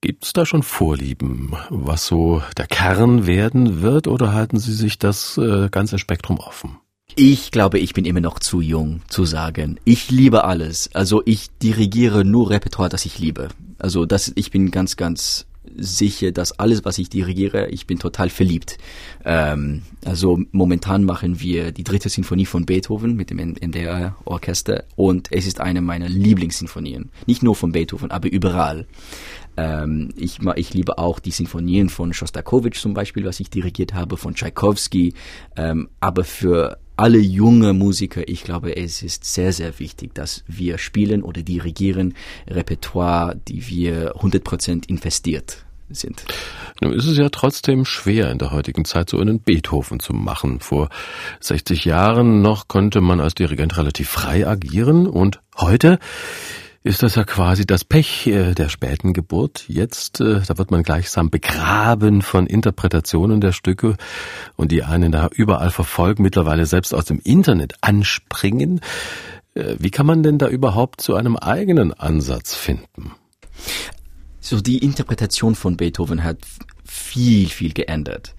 Gibt 0.00 0.24
es 0.24 0.32
da 0.32 0.46
schon 0.46 0.62
Vorlieben, 0.62 1.54
was 1.68 2.06
so 2.06 2.40
der 2.56 2.66
Kern 2.66 3.26
werden 3.26 3.82
wird, 3.82 4.06
oder 4.06 4.32
halten 4.32 4.58
Sie 4.58 4.72
sich 4.72 4.98
das 4.98 5.36
äh, 5.36 5.68
ganze 5.70 5.98
Spektrum 5.98 6.38
offen? 6.38 6.78
Ich 7.14 7.50
glaube, 7.50 7.78
ich 7.78 7.94
bin 7.94 8.04
immer 8.04 8.20
noch 8.20 8.38
zu 8.38 8.60
jung 8.60 9.02
zu 9.08 9.24
sagen, 9.24 9.80
ich 9.84 10.10
liebe 10.10 10.44
alles. 10.44 10.88
Also 10.94 11.22
ich 11.26 11.48
dirigiere 11.58 12.24
nur 12.24 12.50
Repertoire, 12.50 12.88
das 12.88 13.04
ich 13.06 13.18
liebe. 13.18 13.48
Also 13.78 14.06
das, 14.06 14.32
ich 14.34 14.50
bin 14.50 14.70
ganz, 14.70 14.96
ganz 14.96 15.47
sicher, 15.78 16.32
dass 16.32 16.58
alles, 16.58 16.84
was 16.84 16.98
ich 16.98 17.08
dirigiere, 17.08 17.68
ich 17.68 17.86
bin 17.86 17.98
total 17.98 18.28
verliebt. 18.28 18.78
Ähm, 19.24 19.82
also 20.04 20.38
momentan 20.52 21.04
machen 21.04 21.40
wir 21.40 21.72
die 21.72 21.84
dritte 21.84 22.08
Sinfonie 22.08 22.46
von 22.46 22.66
Beethoven 22.66 23.16
mit 23.16 23.30
dem 23.30 23.38
NDR-Orchester 23.38 24.84
und 24.96 25.32
es 25.32 25.46
ist 25.46 25.60
eine 25.60 25.80
meiner 25.80 26.08
Lieblingssinfonien. 26.08 27.10
Nicht 27.26 27.42
nur 27.42 27.54
von 27.54 27.72
Beethoven, 27.72 28.10
aber 28.10 28.30
überall. 28.30 28.86
Ähm, 29.56 30.10
ich, 30.16 30.38
ich 30.56 30.74
liebe 30.74 30.98
auch 30.98 31.18
die 31.18 31.30
Sinfonien 31.32 31.88
von 31.88 32.12
Shostakovich 32.12 32.74
zum 32.74 32.94
Beispiel, 32.94 33.24
was 33.24 33.40
ich 33.40 33.50
dirigiert 33.50 33.94
habe, 33.94 34.16
von 34.16 34.34
Tchaikovsky. 34.34 35.14
Ähm, 35.56 35.88
aber 36.00 36.24
für 36.24 36.78
alle 36.96 37.18
junge 37.18 37.72
Musiker, 37.72 38.28
ich 38.28 38.42
glaube, 38.42 38.76
es 38.76 39.02
ist 39.02 39.24
sehr, 39.24 39.52
sehr 39.52 39.78
wichtig, 39.78 40.14
dass 40.14 40.42
wir 40.48 40.78
spielen 40.78 41.22
oder 41.22 41.42
dirigieren 41.42 42.14
Repertoire, 42.48 43.36
die 43.36 43.68
wir 43.68 44.16
100% 44.16 44.88
investiert 44.88 45.64
sind. 45.90 46.24
Nun 46.80 46.92
ist 46.92 47.06
es 47.06 47.16
ja 47.18 47.28
trotzdem 47.28 47.84
schwer 47.84 48.30
in 48.30 48.38
der 48.38 48.50
heutigen 48.50 48.84
Zeit 48.84 49.10
so 49.10 49.18
einen 49.18 49.40
Beethoven 49.40 50.00
zu 50.00 50.12
machen. 50.12 50.60
Vor 50.60 50.88
60 51.40 51.84
Jahren 51.84 52.42
noch 52.42 52.68
konnte 52.68 53.00
man 53.00 53.20
als 53.20 53.34
Dirigent 53.34 53.76
relativ 53.76 54.08
frei 54.08 54.46
agieren 54.46 55.06
und 55.06 55.40
heute 55.56 55.98
ist 56.84 57.02
das 57.02 57.16
ja 57.16 57.24
quasi 57.24 57.66
das 57.66 57.84
Pech 57.84 58.26
äh, 58.28 58.54
der 58.54 58.68
späten 58.68 59.12
Geburt. 59.12 59.64
Jetzt, 59.68 60.20
äh, 60.20 60.40
da 60.46 60.58
wird 60.58 60.70
man 60.70 60.82
gleichsam 60.82 61.28
begraben 61.28 62.22
von 62.22 62.46
Interpretationen 62.46 63.40
der 63.40 63.52
Stücke 63.52 63.96
und 64.56 64.72
die 64.72 64.84
einen 64.84 65.12
da 65.12 65.28
überall 65.30 65.70
verfolgen, 65.70 66.22
mittlerweile 66.22 66.66
selbst 66.66 66.94
aus 66.94 67.04
dem 67.04 67.20
Internet 67.22 67.74
anspringen. 67.80 68.80
Äh, 69.54 69.74
wie 69.78 69.90
kann 69.90 70.06
man 70.06 70.22
denn 70.22 70.38
da 70.38 70.48
überhaupt 70.48 71.00
zu 71.00 71.14
einem 71.14 71.36
eigenen 71.36 71.92
Ansatz 71.92 72.54
finden? 72.54 73.12
So 74.48 74.62
die 74.62 74.78
Interpretation 74.78 75.54
von 75.54 75.76
Beethoven 75.76 76.24
hat 76.24 76.38
viel, 76.82 77.50
viel 77.50 77.74
geändert. 77.74 78.34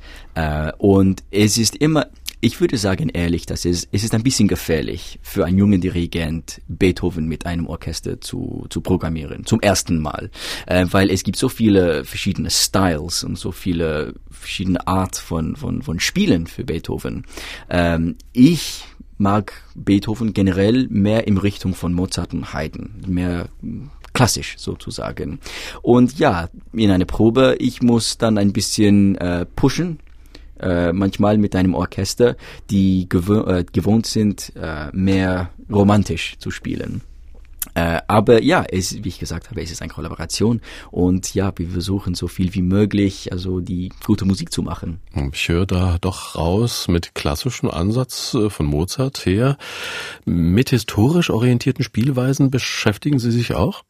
Und 0.79 1.23
es 1.29 1.59
ist 1.59 1.75
immer, 1.75 2.07
ich 2.41 2.59
würde 2.59 2.79
sagen 2.79 3.09
ehrlich, 3.09 3.45
dass 3.45 3.63
es, 3.63 3.87
es 3.91 4.03
ist 4.03 4.15
ein 4.15 4.23
bisschen 4.23 4.47
gefährlich 4.47 5.19
für 5.21 5.45
einen 5.45 5.59
jungen 5.59 5.81
Dirigent, 5.81 6.61
Beethoven 6.67 7.27
mit 7.27 7.45
einem 7.45 7.67
Orchester 7.67 8.19
zu, 8.21 8.65
zu 8.71 8.81
programmieren, 8.81 9.45
zum 9.45 9.61
ersten 9.61 9.99
Mal, 9.99 10.31
äh, 10.65 10.87
weil 10.89 11.11
es 11.11 11.21
gibt 11.21 11.37
so 11.37 11.47
viele 11.47 12.03
verschiedene 12.05 12.49
Styles 12.49 13.23
und 13.23 13.37
so 13.37 13.51
viele 13.51 14.15
verschiedene 14.31 14.87
Art 14.87 15.15
von, 15.15 15.55
von, 15.57 15.83
von 15.83 15.99
Spielen 15.99 16.47
für 16.47 16.63
Beethoven. 16.63 17.23
Ähm, 17.69 18.15
ich 18.33 18.83
mag 19.19 19.61
Beethoven 19.75 20.33
generell 20.33 20.87
mehr 20.89 21.27
in 21.27 21.37
Richtung 21.37 21.75
von 21.75 21.93
Mozart 21.93 22.33
und 22.33 22.51
Haydn, 22.51 23.03
mehr 23.05 23.49
klassisch 24.13 24.55
sozusagen. 24.57 25.39
Und 25.81 26.17
ja, 26.19 26.49
in 26.73 26.91
einer 26.91 27.05
Probe, 27.05 27.55
ich 27.59 27.81
muss 27.81 28.17
dann 28.17 28.37
ein 28.37 28.53
bisschen 28.53 29.15
äh, 29.15 29.45
pushen, 29.45 29.99
äh, 30.59 30.91
manchmal 30.93 31.37
mit 31.37 31.55
einem 31.55 31.73
Orchester, 31.73 32.35
die 32.69 33.07
gew 33.07 33.43
äh, 33.45 33.65
gewohnt 33.71 34.05
sind, 34.05 34.53
äh, 34.55 34.87
mehr 34.91 35.49
romantisch 35.69 36.37
zu 36.39 36.51
spielen. 36.51 37.01
Äh, 37.75 38.01
aber 38.07 38.41
ja, 38.41 38.63
es, 38.63 39.03
wie 39.03 39.09
ich 39.09 39.19
gesagt 39.19 39.49
habe, 39.49 39.61
es 39.61 39.71
ist 39.71 39.81
eine 39.81 39.91
Kollaboration 39.91 40.61
und 40.91 41.33
ja, 41.33 41.51
wir 41.55 41.69
versuchen 41.69 42.15
so 42.15 42.27
viel 42.27 42.53
wie 42.53 42.61
möglich, 42.61 43.31
also 43.31 43.59
die 43.59 43.91
gute 44.05 44.25
Musik 44.25 44.51
zu 44.51 44.61
machen. 44.63 44.99
Ich 45.33 45.47
höre 45.47 45.65
da 45.65 45.97
doch 45.99 46.35
raus 46.35 46.87
mit 46.87 47.13
klassischem 47.15 47.69
Ansatz 47.69 48.33
äh, 48.33 48.49
von 48.49 48.65
Mozart 48.65 49.25
her. 49.25 49.57
Mit 50.25 50.71
historisch 50.71 51.29
orientierten 51.29 51.83
Spielweisen 51.83 52.49
beschäftigen 52.49 53.19
Sie 53.19 53.31
sich 53.31 53.53
auch? 53.53 53.83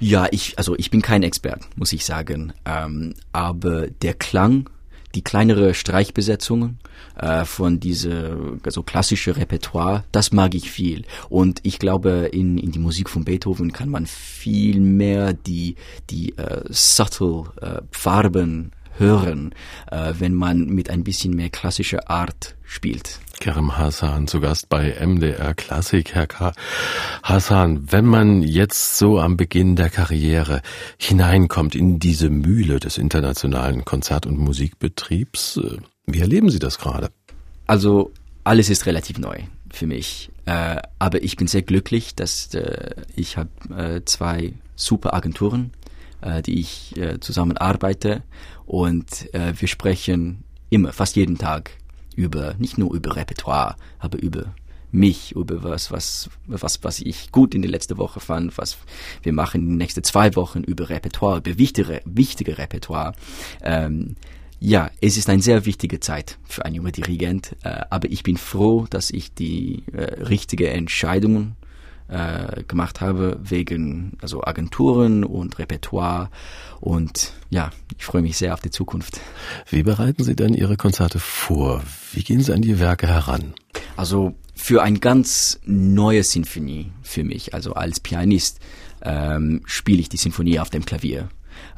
Ja, 0.00 0.26
ich, 0.30 0.58
also 0.58 0.76
ich 0.76 0.90
bin 0.90 1.02
kein 1.02 1.22
Expert, 1.22 1.62
muss 1.76 1.92
ich 1.92 2.04
sagen. 2.04 2.52
Ähm, 2.64 3.14
aber 3.32 3.88
der 3.88 4.14
Klang 4.14 4.68
die 5.14 5.22
kleinere 5.22 5.74
Streichbesetzungen 5.74 6.78
äh, 7.16 7.44
von 7.44 7.80
diese 7.80 8.58
also 8.62 8.82
klassische 8.82 9.36
Repertoire, 9.36 10.04
das 10.12 10.32
mag 10.32 10.54
ich 10.54 10.70
viel. 10.70 11.04
Und 11.28 11.60
ich 11.62 11.78
glaube, 11.78 12.28
in, 12.32 12.58
in 12.58 12.72
die 12.72 12.78
Musik 12.78 13.08
von 13.08 13.24
Beethoven 13.24 13.72
kann 13.72 13.88
man 13.88 14.06
viel 14.06 14.80
mehr 14.80 15.32
die, 15.32 15.76
die 16.10 16.36
äh, 16.36 16.62
subtle 16.68 17.44
äh, 17.60 17.80
Farben 17.90 18.72
hören, 18.98 19.54
äh, 19.90 20.14
wenn 20.18 20.34
man 20.34 20.66
mit 20.66 20.90
ein 20.90 21.04
bisschen 21.04 21.34
mehr 21.34 21.50
klassischer 21.50 22.10
Art 22.10 22.56
spielt. 22.64 23.20
Kerem 23.40 23.76
Hassan 23.76 24.26
zu 24.26 24.40
Gast 24.40 24.68
bei 24.68 24.94
MDR 25.04 25.54
Klassik. 25.54 26.14
Herr 26.14 26.26
K. 26.26 26.52
Hassan, 27.22 27.92
wenn 27.92 28.04
man 28.04 28.42
jetzt 28.42 28.98
so 28.98 29.18
am 29.18 29.36
Beginn 29.36 29.76
der 29.76 29.90
Karriere 29.90 30.62
hineinkommt 30.98 31.74
in 31.74 31.98
diese 31.98 32.30
Mühle 32.30 32.80
des 32.80 32.98
internationalen 32.98 33.84
Konzert- 33.84 34.26
und 34.26 34.38
Musikbetriebs, 34.38 35.58
äh, 35.58 35.76
wie 36.06 36.20
erleben 36.20 36.50
Sie 36.50 36.58
das 36.58 36.78
gerade? 36.78 37.10
Also 37.66 38.12
alles 38.44 38.70
ist 38.70 38.86
relativ 38.86 39.18
neu 39.18 39.42
für 39.70 39.86
mich, 39.86 40.30
äh, 40.46 40.76
aber 40.98 41.22
ich 41.22 41.36
bin 41.36 41.46
sehr 41.46 41.62
glücklich, 41.62 42.14
dass 42.14 42.54
äh, 42.54 42.90
ich 43.14 43.36
habe 43.36 44.02
zwei 44.04 44.54
super 44.74 45.14
Agenturen, 45.14 45.72
die 46.46 46.58
ich 46.58 46.94
zusammen 47.20 47.56
arbeite 47.56 48.24
und 48.66 49.28
wir 49.32 49.68
sprechen 49.68 50.42
immer, 50.68 50.92
fast 50.92 51.14
jeden 51.16 51.38
Tag 51.38 51.70
über, 52.18 52.54
nicht 52.58 52.78
nur 52.78 52.92
über 52.94 53.14
Repertoire, 53.14 53.76
aber 54.00 54.20
über 54.20 54.52
mich, 54.90 55.36
über 55.36 55.62
was, 55.62 55.92
was, 55.92 56.30
was, 56.46 56.82
was 56.82 57.00
ich 57.00 57.30
gut 57.30 57.54
in 57.54 57.62
der 57.62 57.70
letzten 57.70 57.96
Woche 57.96 58.18
fand, 58.20 58.58
was 58.58 58.78
wir 59.22 59.32
machen 59.32 59.60
in 59.60 59.68
den 59.68 59.76
nächsten 59.76 60.02
zwei 60.02 60.34
Wochen 60.34 60.64
über 60.64 60.88
Repertoire, 60.88 61.38
über 61.38 61.58
wichtige, 61.58 62.00
wichtige 62.04 62.58
Repertoire. 62.58 63.12
Ähm, 63.62 64.16
ja, 64.58 64.90
es 65.00 65.16
ist 65.16 65.28
eine 65.28 65.42
sehr 65.42 65.64
wichtige 65.64 66.00
Zeit 66.00 66.38
für 66.44 66.64
einen 66.64 66.74
jungen 66.74 66.90
Dirigent, 66.90 67.54
äh, 67.62 67.82
aber 67.90 68.10
ich 68.10 68.24
bin 68.24 68.36
froh, 68.36 68.86
dass 68.90 69.10
ich 69.10 69.32
die 69.32 69.84
äh, 69.92 70.24
richtige 70.24 70.70
Entscheidungen 70.70 71.54
äh, 72.08 72.62
gemacht 72.64 73.00
habe 73.00 73.38
wegen 73.42 74.16
also 74.20 74.42
Agenturen 74.42 75.24
und 75.24 75.58
Repertoire 75.58 76.30
und 76.80 77.32
ja, 77.50 77.70
ich 77.96 78.04
freue 78.04 78.22
mich 78.22 78.36
sehr 78.36 78.54
auf 78.54 78.60
die 78.60 78.70
Zukunft. 78.70 79.20
Wie 79.68 79.82
bereiten 79.82 80.24
Sie 80.24 80.36
denn 80.36 80.54
Ihre 80.54 80.76
Konzerte 80.76 81.18
vor? 81.18 81.82
Wie 82.12 82.22
gehen 82.22 82.40
Sie 82.40 82.52
an 82.52 82.62
die 82.62 82.80
Werke 82.80 83.06
heran? 83.06 83.54
Also 83.96 84.34
für 84.54 84.82
ein 84.82 85.00
ganz 85.00 85.60
neue 85.64 86.22
Sinfonie 86.22 86.92
für 87.02 87.24
mich, 87.24 87.54
also 87.54 87.74
als 87.74 88.00
Pianist 88.00 88.60
ähm, 89.02 89.62
spiele 89.64 90.00
ich 90.00 90.08
die 90.08 90.16
Sinfonie 90.16 90.60
auf 90.60 90.70
dem 90.70 90.84
Klavier 90.84 91.28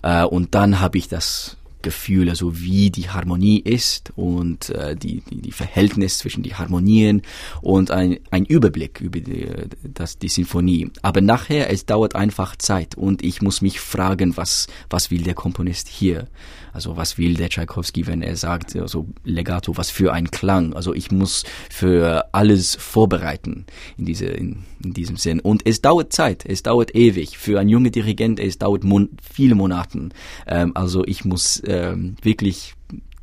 äh, 0.02 0.24
und 0.24 0.54
dann 0.54 0.80
habe 0.80 0.98
ich 0.98 1.08
das 1.08 1.56
Gefühl, 1.82 2.28
also 2.28 2.60
wie 2.60 2.90
die 2.90 3.08
Harmonie 3.08 3.58
ist 3.60 4.12
und 4.16 4.70
äh, 4.70 4.96
die, 4.96 5.22
die, 5.22 5.40
die 5.40 5.52
Verhältnis 5.52 6.18
zwischen 6.18 6.42
die 6.42 6.54
Harmonien 6.54 7.22
und 7.62 7.90
ein, 7.90 8.18
ein 8.30 8.44
Überblick 8.44 9.00
über 9.00 9.20
die, 9.20 9.48
das, 9.82 10.18
die 10.18 10.28
Sinfonie. 10.28 10.90
Aber 11.02 11.20
nachher, 11.20 11.70
es 11.70 11.86
dauert 11.86 12.14
einfach 12.14 12.56
Zeit 12.56 12.96
und 12.96 13.22
ich 13.22 13.42
muss 13.42 13.62
mich 13.62 13.80
fragen, 13.80 14.36
was, 14.36 14.66
was 14.88 15.10
will 15.10 15.22
der 15.22 15.34
Komponist 15.34 15.88
hier? 15.88 16.28
Also 16.72 16.96
was 16.96 17.18
will 17.18 17.34
der 17.34 17.48
Tchaikovsky, 17.48 18.06
wenn 18.06 18.22
er 18.22 18.36
sagt, 18.36 18.76
also 18.76 19.06
Legato, 19.24 19.76
was 19.76 19.90
für 19.90 20.12
ein 20.12 20.30
Klang? 20.30 20.74
Also 20.74 20.94
ich 20.94 21.10
muss 21.10 21.44
für 21.68 22.26
alles 22.32 22.76
vorbereiten 22.76 23.66
in, 23.96 24.06
diese, 24.06 24.26
in, 24.26 24.64
in 24.82 24.92
diesem 24.92 25.16
Sinn. 25.16 25.40
Und 25.40 25.66
es 25.66 25.80
dauert 25.80 26.12
Zeit, 26.12 26.44
es 26.46 26.62
dauert 26.62 26.94
ewig. 26.94 27.38
Für 27.38 27.60
einen 27.60 27.68
jungen 27.68 27.92
Dirigent, 27.92 28.40
es 28.40 28.58
dauert 28.58 28.84
mon 28.84 29.10
viele 29.22 29.54
Monaten. 29.54 30.10
Ähm, 30.46 30.72
also 30.74 31.04
ich 31.04 31.24
muss 31.24 31.62
ähm, 31.66 32.16
wirklich 32.22 32.74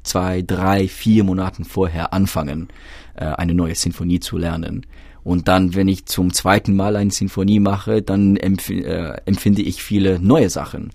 zwei, 0.04 0.42
drei, 0.42 0.88
vier 0.88 1.24
Monaten 1.24 1.66
vorher 1.66 2.13
anfangen, 2.13 2.70
äh, 3.16 3.25
eine 3.25 3.54
neue 3.54 3.75
Sinfonie 3.75 4.20
zu 4.20 4.38
lernen. 4.38 4.86
Und 5.24 5.50
dann, 5.50 5.75
wenn 5.75 5.89
ich 5.89 6.06
zum 6.06 6.32
zweiten 6.32 6.74
Mal 6.74 6.96
eine 6.96 7.12
Sinfonie 7.12 7.60
mache, 7.60 8.01
dann 8.01 8.38
empf 8.38 8.70
äh, 8.70 9.18
empfinde 9.25 9.62
ich 9.62 9.84
viele 9.84 10.20
neue 10.20 10.50
Sachen. 10.50 10.92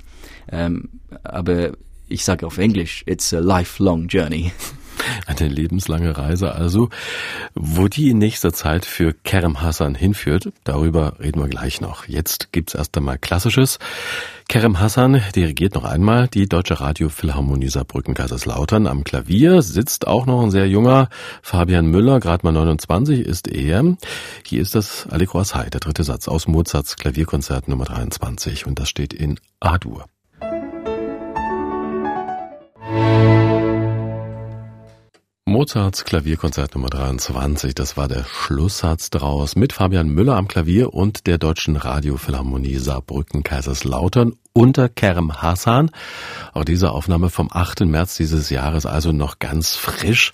Ähm, 0.50 0.88
aber 1.22 1.72
ich 2.12 2.24
sage 2.24 2.46
auf 2.46 2.58
Englisch, 2.58 3.02
it's 3.06 3.32
a 3.32 3.38
lifelong 3.38 4.06
journey. 4.06 4.52
Eine 5.26 5.48
lebenslange 5.48 6.16
Reise 6.16 6.54
also. 6.54 6.90
Wo 7.54 7.88
die 7.88 8.10
in 8.10 8.18
nächster 8.18 8.52
Zeit 8.52 8.84
für 8.84 9.12
Kerem 9.12 9.60
Hassan 9.60 9.94
hinführt, 9.94 10.52
darüber 10.64 11.18
reden 11.18 11.40
wir 11.40 11.48
gleich 11.48 11.80
noch. 11.80 12.06
Jetzt 12.06 12.52
gibt's 12.52 12.74
erst 12.74 12.96
einmal 12.96 13.18
Klassisches. 13.18 13.78
Kerem 14.48 14.80
Hassan 14.80 15.22
dirigiert 15.34 15.74
noch 15.74 15.84
einmal 15.84 16.28
die 16.28 16.46
Deutsche 16.48 16.80
Radio 16.80 17.08
Philharmonie 17.08 17.68
Saarbrücken 17.68 18.14
Kaiserslautern 18.14 18.86
am 18.86 19.02
Klavier, 19.02 19.62
sitzt 19.62 20.06
auch 20.06 20.26
noch 20.26 20.42
ein 20.42 20.50
sehr 20.50 20.68
junger 20.68 21.08
Fabian 21.42 21.86
Müller, 21.86 22.20
gerade 22.20 22.44
mal 22.44 22.52
29 22.52 23.20
ist 23.20 23.48
er. 23.48 23.96
Hier 24.44 24.60
ist 24.60 24.74
das 24.74 25.06
Allegro 25.08 25.40
Assai, 25.40 25.70
der 25.70 25.80
dritte 25.80 26.04
Satz 26.04 26.28
aus 26.28 26.46
Mozarts 26.46 26.96
Klavierkonzert 26.96 27.68
Nummer 27.68 27.86
23 27.86 28.66
und 28.66 28.78
das 28.78 28.88
steht 28.88 29.14
in 29.14 29.40
A-Dur. 29.60 30.04
Mozarts 35.52 36.06
Klavierkonzert 36.06 36.74
Nummer 36.74 36.88
23, 36.88 37.74
das 37.74 37.98
war 37.98 38.08
der 38.08 38.24
Schlusssatz 38.24 39.10
daraus 39.10 39.54
mit 39.54 39.74
Fabian 39.74 40.08
Müller 40.08 40.36
am 40.36 40.48
Klavier 40.48 40.94
und 40.94 41.26
der 41.26 41.36
Deutschen 41.36 41.76
Radiophilharmonie 41.76 42.76
Saarbrücken 42.76 43.42
Kaiserslautern 43.42 44.32
unter 44.52 44.88
Kerem 44.88 45.42
Hassan. 45.42 45.90
Auch 46.52 46.64
diese 46.64 46.90
Aufnahme 46.90 47.30
vom 47.30 47.48
8. 47.50 47.80
März 47.80 48.16
dieses 48.16 48.50
Jahres 48.50 48.86
also 48.86 49.12
noch 49.12 49.38
ganz 49.38 49.76
frisch. 49.76 50.32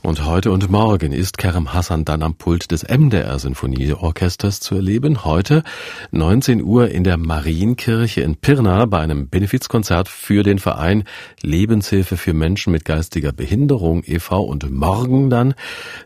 Und 0.00 0.24
heute 0.24 0.52
und 0.52 0.70
morgen 0.70 1.12
ist 1.12 1.38
Kerem 1.38 1.74
Hassan 1.74 2.04
dann 2.04 2.22
am 2.22 2.34
Pult 2.34 2.70
des 2.70 2.84
MDR 2.84 3.38
Sinfonieorchesters 3.38 4.60
zu 4.60 4.76
erleben. 4.76 5.24
Heute 5.24 5.64
19 6.12 6.62
Uhr 6.62 6.88
in 6.88 7.02
der 7.02 7.16
Marienkirche 7.16 8.20
in 8.20 8.36
Pirna 8.36 8.86
bei 8.86 9.00
einem 9.00 9.28
Benefizkonzert 9.28 10.08
für 10.08 10.44
den 10.44 10.60
Verein 10.60 11.04
Lebenshilfe 11.42 12.16
für 12.16 12.32
Menschen 12.32 12.72
mit 12.72 12.84
geistiger 12.84 13.32
Behinderung 13.32 14.02
e.V. 14.06 14.40
und 14.40 14.70
morgen 14.70 15.30
dann 15.30 15.54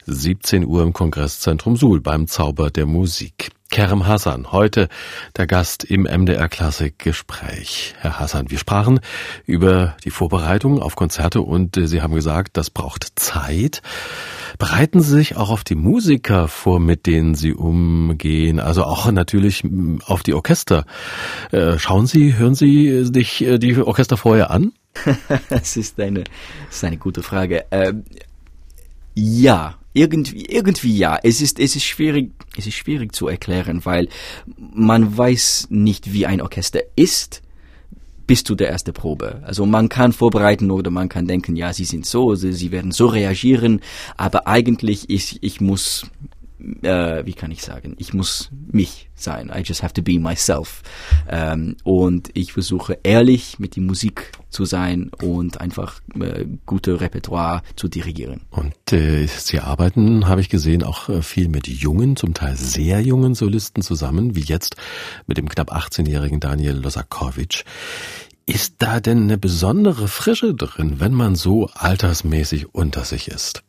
17 0.07 0.65
Uhr 0.65 0.83
im 0.83 0.95
Kongresszentrum 0.95 1.77
Suhl 1.77 2.01
beim 2.01 2.29
Zauber 2.29 2.71
der 2.71 2.87
Musik. 2.87 3.51
Kerem 3.73 4.07
Hassan, 4.07 4.53
heute 4.53 4.91
der 5.39 5.47
Gast 5.47 5.83
im 5.83 6.03
MDR 6.03 6.51
Klassik 6.51 6.99
Gespräch. 6.99 7.95
Herr 7.99 8.21
Hassan, 8.21 8.51
wir 8.51 8.59
sprachen 8.59 9.01
über 9.47 9.97
die 10.05 10.11
Vorbereitung 10.11 10.83
auf 10.83 10.95
Konzerte 10.95 11.41
und 11.41 11.79
äh, 11.79 11.89
Sie 11.89 12.03
haben 12.03 12.15
gesagt, 12.15 12.59
das 12.59 12.69
braucht 12.69 13.19
Zeit. 13.19 13.81
Bereiten 14.59 15.01
Sie 15.01 15.15
sich 15.15 15.37
auch 15.39 15.49
auf 15.49 15.65
die 15.65 15.75
Musiker 15.75 16.49
vor, 16.49 16.81
mit 16.81 17.07
denen 17.07 17.35
Sie 17.35 17.55
umgehen, 17.55 18.61
also 18.61 18.85
auch 18.85 19.11
natürlich 19.11 19.65
auf 20.05 20.23
die 20.23 20.35
Orchester. 20.35 20.85
Äh, 21.51 21.79
schauen 21.79 22.07
Sie, 22.07 22.37
hören 22.37 22.55
Sie 22.55 23.07
sich 23.07 23.43
äh, 23.43 23.59
die 23.59 23.79
Orchester 23.79 24.19
vorher 24.19 24.51
an? 24.51 24.73
das, 25.49 25.79
ist 25.79 25.99
eine, 25.99 26.25
das 26.25 26.77
ist 26.77 26.85
eine 26.85 26.99
gute 26.99 27.23
Frage. 27.23 27.65
Ähm, 27.71 28.05
ja, 29.15 29.77
irgendwie, 29.93 30.47
irgendwie 30.47 30.97
ja. 30.97 31.19
Es 31.23 31.41
ist, 31.41 31.59
es 31.59 31.77
ist 31.77 31.85
schwierig, 31.85 32.33
es 32.57 32.67
ist 32.67 32.75
schwierig 32.75 33.15
zu 33.15 33.29
erklären, 33.29 33.85
weil 33.85 34.09
man 34.57 35.17
weiß 35.17 35.69
nicht, 35.71 36.13
wie 36.13 36.27
ein 36.27 36.41
Orchester 36.41 36.81
ist 36.97 37.43
bis 38.27 38.45
zu 38.45 38.55
der 38.55 38.71
ersten 38.71 38.93
Probe. 38.93 39.43
Also 39.45 39.67
man 39.67 39.89
kann 39.89 40.13
vorbereiten 40.13 40.71
oder 40.71 40.91
man 40.91 41.09
kann 41.09 41.27
denken, 41.27 41.57
ja, 41.57 41.73
sie 41.73 41.85
sind 41.85 42.07
so, 42.07 42.35
sie, 42.35 42.53
sie 42.53 42.73
werden 42.73 42.93
so 42.93 43.07
reagieren, 43.07 43.81
aber 44.17 44.47
eigentlich 44.47 45.11
ich, 45.11 45.43
ich 45.43 45.61
muss 45.61 46.07
äh, 46.83 47.25
wie 47.27 47.35
kann 47.35 47.51
ich 47.51 47.63
sagen, 47.63 47.95
ich 47.99 48.15
muss 48.15 48.51
mich 48.71 49.09
sein. 49.15 49.51
I 49.55 49.61
just 49.61 49.83
have 49.83 49.95
to 49.95 50.03
be 50.03 50.19
myself. 50.19 50.83
Ähm, 51.29 51.77
und 51.85 52.31
ich 52.35 52.53
versuche 52.53 52.99
ehrlich 53.03 53.59
mit 53.59 53.77
der 53.77 53.83
Musik 53.83 54.33
zu 54.51 54.65
sein 54.65 55.11
und 55.23 55.61
einfach 55.61 56.01
äh, 56.21 56.45
gute 56.67 57.01
Repertoire 57.01 57.63
zu 57.77 57.89
dirigieren. 57.89 58.43
Und 58.51 58.93
äh, 58.93 59.27
Sie 59.27 59.61
arbeiten, 59.61 60.29
habe 60.29 60.41
ich 60.41 60.49
gesehen, 60.49 60.83
auch 60.83 61.09
äh, 61.09 61.23
viel 61.23 61.49
mit 61.49 61.69
jungen, 61.69 62.17
zum 62.17 62.35
Teil 62.35 62.57
sehr 62.57 63.01
jungen 63.01 63.35
Solisten 63.35 63.83
zusammen, 63.83 64.37
wie 64.37 64.43
jetzt 64.43 64.77
mit 65.27 65.39
dem 65.39 65.49
knapp 65.49 65.73
18-jährigen 65.73 66.41
Daniel 66.41 66.77
Losakowitsch. 66.77 67.65
Ist 68.45 68.77
da 68.79 69.01
denn 69.01 69.23
eine 69.23 69.39
besondere 69.39 70.09
Frische 70.09 70.55
drin, 70.55 70.97
wenn 70.99 71.15
man 71.15 71.37
so 71.37 71.69
altersmäßig 71.75 72.75
unter 72.75 73.05
sich 73.05 73.29
ist? 73.29 73.63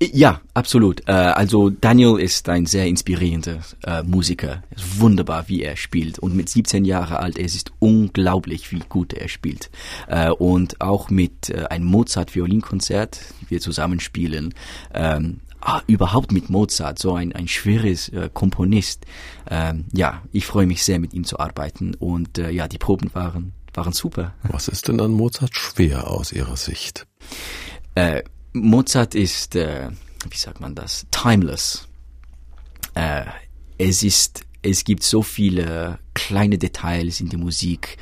Ja, 0.00 0.40
absolut. 0.54 1.08
Äh, 1.08 1.12
also 1.12 1.70
Daniel 1.70 2.18
ist 2.20 2.48
ein 2.48 2.66
sehr 2.66 2.86
inspirierender 2.86 3.58
äh, 3.84 4.02
Musiker. 4.04 4.62
Ist 4.70 5.00
wunderbar, 5.00 5.48
wie 5.48 5.62
er 5.62 5.76
spielt. 5.76 6.20
Und 6.20 6.36
mit 6.36 6.48
17 6.48 6.84
Jahren 6.84 7.16
alt, 7.16 7.36
es 7.36 7.56
ist 7.56 7.72
unglaublich, 7.80 8.70
wie 8.70 8.82
gut 8.88 9.12
er 9.12 9.28
spielt. 9.28 9.70
Äh, 10.06 10.30
und 10.30 10.80
auch 10.80 11.10
mit 11.10 11.54
einem 11.70 11.86
Mozart-Violinkonzert, 11.86 13.20
wir 13.48 13.60
zusammen 13.60 13.98
spielen. 13.98 14.54
Ähm, 14.94 15.40
ah, 15.60 15.82
überhaupt 15.86 16.30
mit 16.32 16.48
Mozart, 16.50 16.98
so 16.98 17.14
ein, 17.14 17.32
ein 17.32 17.48
schweres 17.48 18.08
äh, 18.10 18.30
Komponist. 18.32 19.04
Ähm, 19.50 19.86
ja, 19.92 20.22
ich 20.32 20.46
freue 20.46 20.66
mich 20.66 20.84
sehr, 20.84 21.00
mit 21.00 21.12
ihm 21.12 21.24
zu 21.24 21.38
arbeiten. 21.40 21.94
Und 21.94 22.38
äh, 22.38 22.50
ja, 22.50 22.68
die 22.68 22.78
Proben 22.78 23.12
waren, 23.14 23.52
waren 23.74 23.92
super. 23.92 24.34
Was 24.44 24.68
ist 24.68 24.88
denn 24.88 25.00
an 25.00 25.12
Mozart 25.12 25.56
schwer 25.56 26.08
aus 26.08 26.32
Ihrer 26.32 26.56
Sicht? 26.56 27.06
Äh, 27.94 28.22
Mozart 28.52 29.14
ist, 29.14 29.56
äh, 29.56 29.90
wie 30.28 30.36
sagt 30.36 30.60
man 30.60 30.74
das, 30.74 31.06
timeless. 31.10 31.88
Äh, 32.94 33.24
es 33.78 34.02
ist, 34.02 34.44
es 34.62 34.84
gibt 34.84 35.02
so 35.02 35.22
viele 35.22 35.98
kleine 36.18 36.58
Details 36.58 37.20
in 37.20 37.28
der 37.28 37.38
Musik. 37.38 37.96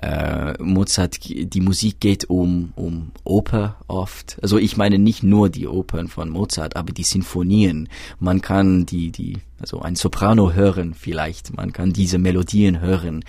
Äh, 0.00 0.54
Mozart, 0.62 1.18
die 1.24 1.60
Musik 1.60 2.00
geht 2.00 2.30
um, 2.30 2.72
um 2.76 3.10
Oper 3.24 3.76
oft. 3.88 4.38
Also 4.42 4.58
ich 4.58 4.76
meine 4.76 4.98
nicht 4.98 5.22
nur 5.22 5.48
die 5.48 5.66
Opern 5.66 6.08
von 6.08 6.30
Mozart, 6.30 6.76
aber 6.76 6.92
die 6.92 7.02
Sinfonien. 7.02 7.88
Man 8.20 8.40
kann 8.40 8.86
die, 8.86 9.10
die, 9.10 9.38
also 9.60 9.80
ein 9.80 9.96
Soprano 9.96 10.52
hören 10.52 10.94
vielleicht. 10.94 11.56
Man 11.56 11.72
kann 11.72 11.92
diese 11.92 12.18
Melodien 12.18 12.80
hören. 12.80 13.24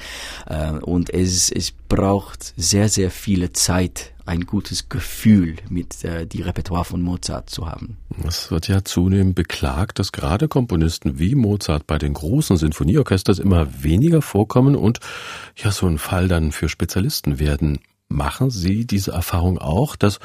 Äh, 0.46 0.72
und 0.74 1.12
es, 1.12 1.52
es 1.52 1.72
braucht 1.72 2.54
sehr, 2.56 2.88
sehr 2.88 3.12
viele 3.12 3.52
Zeit, 3.52 4.14
ein 4.30 4.46
gutes 4.46 4.90
Gefühl 4.90 5.56
mit 5.70 6.04
äh, 6.04 6.28
die 6.28 6.44
Repertoire 6.44 6.86
von 6.86 7.02
Mozart 7.02 7.50
zu 7.50 7.66
haben. 7.66 7.98
Es 8.28 8.52
wird 8.52 8.68
ja 8.68 8.84
zunehmend 8.84 9.34
beklagt, 9.34 9.98
dass 9.98 10.12
gerade 10.12 10.48
Komponisten 10.48 11.18
wie 11.18 11.34
Mozart 11.34 11.88
bei 11.88 11.98
den 11.98 12.14
großen 12.14 12.56
Sinfonieorchestern 12.56 13.38
immer 13.40 13.68
weniger 13.84 14.22
vorkommen 14.30 14.76
und 14.76 15.00
ja 15.56 15.72
so 15.72 15.88
ein 15.88 15.98
Fall 15.98 16.28
dann 16.28 16.52
für 16.52 16.70
Spezialisten 16.70 17.40
werden. 17.40 17.80
Machen 18.08 18.50
Sie 18.50 18.86
diese 18.86 19.12
Erfahrung 19.12 19.60
auch, 19.60 19.96
dass 19.96 20.20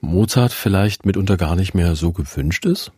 Mozart 0.00 0.52
vielleicht 0.52 1.04
mitunter 1.04 1.36
gar 1.36 1.56
nicht 1.56 1.74
mehr 1.74 1.94
so 1.94 2.12
gewünscht 2.12 2.64
ist? 2.64 2.92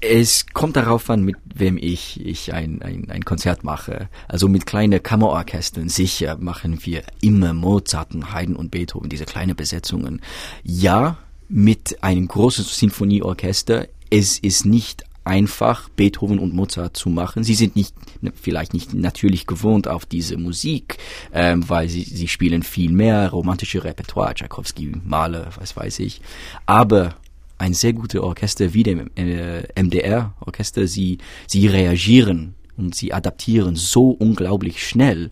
Es 0.00 0.46
kommt 0.52 0.74
darauf 0.76 1.08
an, 1.10 1.22
mit 1.22 1.36
wem 1.54 1.76
ich, 1.76 2.24
ich 2.26 2.52
ein, 2.52 2.82
ein, 2.82 3.08
ein 3.08 3.24
Konzert 3.24 3.62
mache. 3.62 4.08
Also 4.26 4.48
mit 4.48 4.66
kleinen 4.66 5.00
Kammerorchestern 5.00 5.88
sicher 5.88 6.36
machen 6.38 6.84
wir 6.84 7.02
immer 7.20 7.52
Mozart, 7.52 8.08
Haydn 8.32 8.56
und 8.56 8.72
Beethoven, 8.72 9.10
diese 9.10 9.26
kleinen 9.26 9.54
Besetzungen. 9.54 10.20
Ja, 10.64 11.18
mit 11.48 12.02
einem 12.02 12.26
großen 12.26 12.64
Sinfonieorchester, 12.64 13.86
es 14.10 14.38
ist 14.38 14.64
nicht 14.64 15.04
einfach, 15.24 15.88
Beethoven 15.90 16.38
und 16.38 16.54
Mozart 16.54 16.96
zu 16.96 17.08
machen. 17.08 17.44
Sie 17.44 17.54
sind 17.54 17.76
nicht 17.76 17.94
vielleicht 18.34 18.74
nicht 18.74 18.94
natürlich 18.94 19.46
gewohnt 19.46 19.88
auf 19.88 20.06
diese 20.06 20.36
Musik, 20.36 20.98
ähm, 21.32 21.68
weil 21.68 21.88
sie, 21.88 22.02
sie 22.02 22.28
spielen 22.28 22.62
viel 22.62 22.90
mehr 22.92 23.30
romantische 23.30 23.84
Repertoire, 23.84 24.34
Tchaikovsky, 24.34 24.92
Mahler, 25.04 25.50
was 25.58 25.76
weiß 25.76 26.00
ich. 26.00 26.20
Aber 26.66 27.14
ein 27.58 27.74
sehr 27.74 27.92
gutes 27.92 28.20
Orchester 28.20 28.74
wie 28.74 28.82
dem 28.82 29.10
äh, 29.16 29.62
MDR-Orchester, 29.80 30.86
sie, 30.86 31.18
sie 31.46 31.66
reagieren 31.68 32.54
und 32.76 32.94
sie 32.94 33.12
adaptieren 33.12 33.76
so 33.76 34.10
unglaublich 34.10 34.86
schnell. 34.86 35.30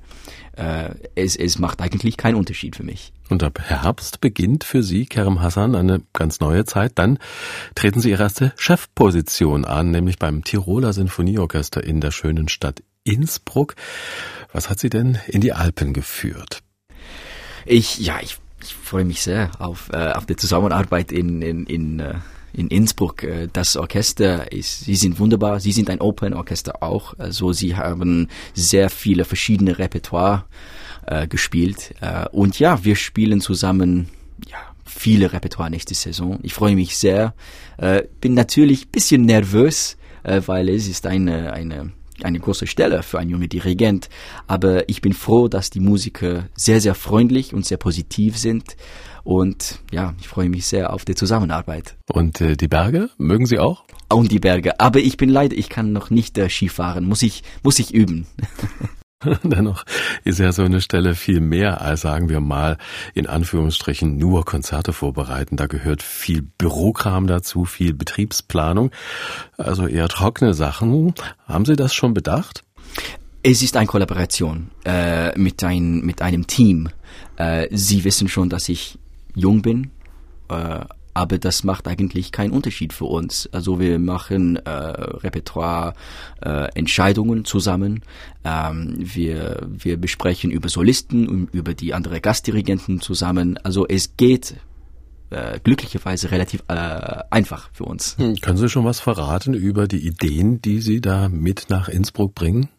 Äh, 0.56 0.90
es, 1.14 1.36
es 1.36 1.58
macht 1.58 1.80
eigentlich 1.80 2.16
keinen 2.16 2.34
Unterschied 2.34 2.76
für 2.76 2.82
mich. 2.82 3.12
Und 3.28 3.42
ab 3.42 3.60
Herbst 3.60 4.20
beginnt 4.20 4.64
für 4.64 4.82
Sie, 4.82 5.06
Kerem 5.06 5.40
Hassan, 5.40 5.74
eine 5.74 6.02
ganz 6.12 6.40
neue 6.40 6.64
Zeit. 6.64 6.92
Dann 6.96 7.18
treten 7.74 8.00
Sie 8.00 8.10
Ihre 8.10 8.24
erste 8.24 8.52
Chefposition 8.56 9.64
an, 9.64 9.90
nämlich 9.90 10.18
beim 10.18 10.44
Tiroler 10.44 10.92
Sinfonieorchester 10.92 11.82
in 11.82 12.00
der 12.00 12.10
schönen 12.10 12.48
Stadt 12.48 12.82
Innsbruck. 13.04 13.76
Was 14.52 14.68
hat 14.68 14.80
Sie 14.80 14.90
denn 14.90 15.18
in 15.28 15.40
die 15.40 15.52
Alpen 15.52 15.92
geführt? 15.92 16.60
Ich, 17.66 17.98
ja, 17.98 18.18
ich 18.20 18.38
ich 18.62 18.74
freue 18.74 19.04
mich 19.04 19.22
sehr 19.22 19.50
auf, 19.58 19.88
äh, 19.92 20.12
auf 20.12 20.26
die 20.26 20.36
Zusammenarbeit 20.36 21.12
in, 21.12 21.42
in, 21.42 21.66
in, 21.66 22.00
äh, 22.00 22.14
in 22.52 22.68
Innsbruck. 22.68 23.22
Äh, 23.22 23.48
das 23.52 23.76
Orchester 23.76 24.52
ist, 24.52 24.84
sie 24.84 24.96
sind 24.96 25.18
wunderbar. 25.18 25.60
Sie 25.60 25.72
sind 25.72 25.90
ein 25.90 26.00
Open-Orchester 26.00 26.82
auch. 26.82 27.18
Also 27.18 27.52
sie 27.52 27.76
haben 27.76 28.28
sehr 28.54 28.90
viele 28.90 29.24
verschiedene 29.24 29.78
Repertoire 29.78 30.44
äh, 31.06 31.26
gespielt. 31.26 31.94
Äh, 32.00 32.28
und 32.28 32.58
ja, 32.58 32.84
wir 32.84 32.96
spielen 32.96 33.40
zusammen, 33.40 34.08
ja, 34.48 34.58
viele 34.84 35.32
Repertoire 35.32 35.70
nächste 35.70 35.94
Saison. 35.94 36.38
Ich 36.42 36.54
freue 36.54 36.74
mich 36.74 36.96
sehr. 36.96 37.34
Äh, 37.78 38.04
bin 38.20 38.34
natürlich 38.34 38.88
bisschen 38.88 39.22
nervös, 39.22 39.96
äh, 40.22 40.40
weil 40.46 40.68
es 40.68 40.88
ist 40.88 41.06
eine, 41.06 41.52
eine 41.52 41.92
eine 42.24 42.40
große 42.40 42.66
Stelle 42.66 43.02
für 43.02 43.18
einen 43.18 43.30
jungen 43.30 43.48
Dirigent. 43.48 44.08
Aber 44.46 44.88
ich 44.88 45.00
bin 45.00 45.12
froh, 45.12 45.48
dass 45.48 45.70
die 45.70 45.80
Musiker 45.80 46.48
sehr, 46.54 46.80
sehr 46.80 46.94
freundlich 46.94 47.54
und 47.54 47.66
sehr 47.66 47.78
positiv 47.78 48.38
sind. 48.38 48.76
Und 49.22 49.80
ja, 49.92 50.14
ich 50.20 50.28
freue 50.28 50.48
mich 50.48 50.66
sehr 50.66 50.92
auf 50.92 51.04
die 51.04 51.14
Zusammenarbeit. 51.14 51.96
Und 52.10 52.40
äh, 52.40 52.56
die 52.56 52.68
Berge 52.68 53.10
mögen 53.18 53.46
Sie 53.46 53.58
auch? 53.58 53.84
Und 54.08 54.32
die 54.32 54.40
Berge. 54.40 54.80
Aber 54.80 54.98
ich 54.98 55.16
bin 55.16 55.28
leider, 55.28 55.56
ich 55.56 55.68
kann 55.68 55.92
noch 55.92 56.10
nicht 56.10 56.38
äh, 56.38 56.48
Skifahren. 56.48 57.04
Muss 57.04 57.22
ich, 57.22 57.42
muss 57.62 57.78
ich 57.78 57.94
üben. 57.94 58.26
Dennoch 59.42 59.84
ist 60.24 60.38
ja 60.38 60.50
so 60.52 60.62
eine 60.62 60.80
Stelle 60.80 61.14
viel 61.14 61.40
mehr 61.40 61.82
als, 61.82 62.00
sagen 62.00 62.30
wir 62.30 62.40
mal, 62.40 62.78
in 63.12 63.26
Anführungsstrichen 63.26 64.16
nur 64.16 64.44
Konzerte 64.44 64.92
vorbereiten. 64.92 65.56
Da 65.56 65.66
gehört 65.66 66.02
viel 66.02 66.42
Bürokram 66.42 67.26
dazu, 67.26 67.66
viel 67.66 67.92
Betriebsplanung, 67.92 68.90
also 69.58 69.86
eher 69.86 70.08
trockene 70.08 70.54
Sachen. 70.54 71.14
Haben 71.46 71.66
Sie 71.66 71.76
das 71.76 71.92
schon 71.92 72.14
bedacht? 72.14 72.64
Es 73.42 73.62
ist 73.62 73.76
eine 73.76 73.86
Kollaboration 73.86 74.70
äh, 74.84 75.38
mit, 75.38 75.62
ein, 75.64 76.00
mit 76.00 76.22
einem 76.22 76.46
Team. 76.46 76.88
Äh, 77.36 77.68
Sie 77.70 78.04
wissen 78.04 78.28
schon, 78.28 78.48
dass 78.48 78.68
ich 78.70 78.98
jung 79.34 79.60
bin, 79.60 79.90
äh, 80.48 80.80
aber 81.20 81.36
das 81.36 81.64
macht 81.64 81.86
eigentlich 81.86 82.32
keinen 82.32 82.50
Unterschied 82.50 82.94
für 82.94 83.04
uns. 83.04 83.46
Also 83.52 83.78
wir 83.78 83.98
machen 83.98 84.56
äh, 84.56 84.70
Repertoire 84.70 85.92
äh, 86.40 87.44
zusammen. 87.44 88.00
Ähm, 88.42 88.94
wir 88.96 89.68
wir 89.68 89.98
besprechen 89.98 90.50
über 90.50 90.70
Solisten 90.70 91.28
und 91.28 91.52
über 91.52 91.74
die 91.74 91.92
andere 91.92 92.22
Gastdirigenten 92.22 93.02
zusammen. 93.02 93.58
Also 93.58 93.86
es 93.86 94.16
geht 94.16 94.54
äh, 95.28 95.60
glücklicherweise 95.62 96.30
relativ 96.30 96.62
äh, 96.68 96.74
einfach 97.28 97.68
für 97.74 97.84
uns. 97.84 98.16
Hm, 98.16 98.36
können 98.36 98.56
Sie 98.56 98.70
schon 98.70 98.86
was 98.86 99.00
verraten 99.00 99.52
über 99.52 99.86
die 99.86 100.06
Ideen, 100.06 100.62
die 100.62 100.80
Sie 100.80 101.02
da 101.02 101.28
mit 101.28 101.66
nach 101.68 101.90
Innsbruck 101.90 102.34
bringen? 102.34 102.70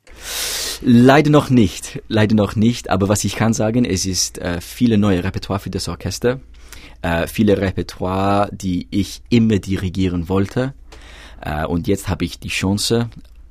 Leider 0.82 1.30
noch 1.30 1.52
nicht, 1.52 2.02
leider 2.08 2.36
noch 2.36 2.56
nicht. 2.56 2.90
Aber 2.90 3.08
was 3.08 3.24
ich 3.24 3.36
kann 3.36 3.54
sagen, 3.54 3.86
es 3.86 4.08
ist 4.08 4.40
äh, 4.40 4.62
viele 4.62 4.98
neue 4.98 5.24
Repertoire 5.24 5.60
für 5.60 5.70
das 5.70 5.88
Orchester, 5.88 6.40
äh, 7.02 7.28
viele 7.28 7.58
Repertoire, 7.60 8.50
die 8.52 8.88
ich 8.92 9.22
immer 9.30 9.60
dirigieren 9.60 10.30
wollte. 10.30 10.74
Äh, 11.42 11.66
und 11.66 11.88
jetzt 11.88 12.08
habe 12.08 12.26
ich 12.26 12.40
die 12.40 12.50
Chance. 12.50 13.10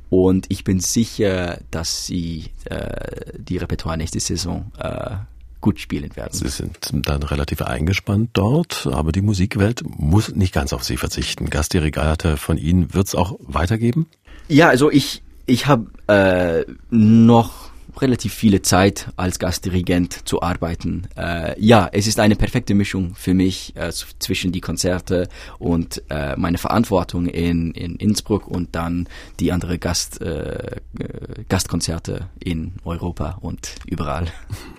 Und 0.08 0.46
ich 0.48 0.64
bin 0.64 0.80
sicher, 0.80 1.60
dass 1.70 2.06
sie 2.06 2.46
äh, 2.64 3.32
die 3.38 3.58
Repertoire 3.58 3.96
nächste 3.96 4.18
Saison 4.18 4.72
äh, 4.78 5.16
gut 5.60 5.78
spielen 5.78 6.14
werden. 6.16 6.32
Sie 6.32 6.48
sind 6.48 6.90
dann 6.92 7.22
relativ 7.22 7.62
eingespannt 7.62 8.30
dort, 8.32 8.88
aber 8.90 9.12
die 9.12 9.20
Musikwelt 9.20 9.82
muss 9.84 10.34
nicht 10.34 10.54
ganz 10.54 10.72
auf 10.72 10.82
Sie 10.82 10.96
verzichten. 10.96 11.50
Gastdirigate 11.50 12.36
von 12.36 12.56
Ihnen 12.56 12.94
wird 12.94 13.08
es 13.08 13.14
auch 13.14 13.38
weitergeben? 13.40 14.06
Ja, 14.48 14.68
also 14.68 14.90
ich, 14.90 15.22
ich 15.46 15.66
habe 15.66 15.86
äh, 16.08 16.64
noch 16.90 17.69
relativ 17.98 18.34
viele 18.34 18.62
Zeit 18.62 19.08
als 19.16 19.38
Gastdirigent 19.38 20.28
zu 20.28 20.42
arbeiten. 20.42 21.08
Äh, 21.16 21.60
ja, 21.60 21.88
es 21.92 22.06
ist 22.06 22.20
eine 22.20 22.36
perfekte 22.36 22.74
Mischung 22.74 23.14
für 23.14 23.34
mich 23.34 23.74
äh, 23.76 23.90
zwischen 23.90 24.52
die 24.52 24.60
Konzerte 24.60 25.28
und 25.58 26.02
äh, 26.10 26.36
meine 26.36 26.58
Verantwortung 26.58 27.26
in, 27.26 27.72
in 27.72 27.96
Innsbruck 27.96 28.48
und 28.48 28.74
dann 28.74 29.08
die 29.38 29.52
andere 29.52 29.78
Gast, 29.78 30.20
äh, 30.20 30.76
äh 30.98 31.44
Gastkonzerte 31.48 32.28
in 32.38 32.74
Europa 32.84 33.38
und 33.40 33.74
überall. 33.86 34.26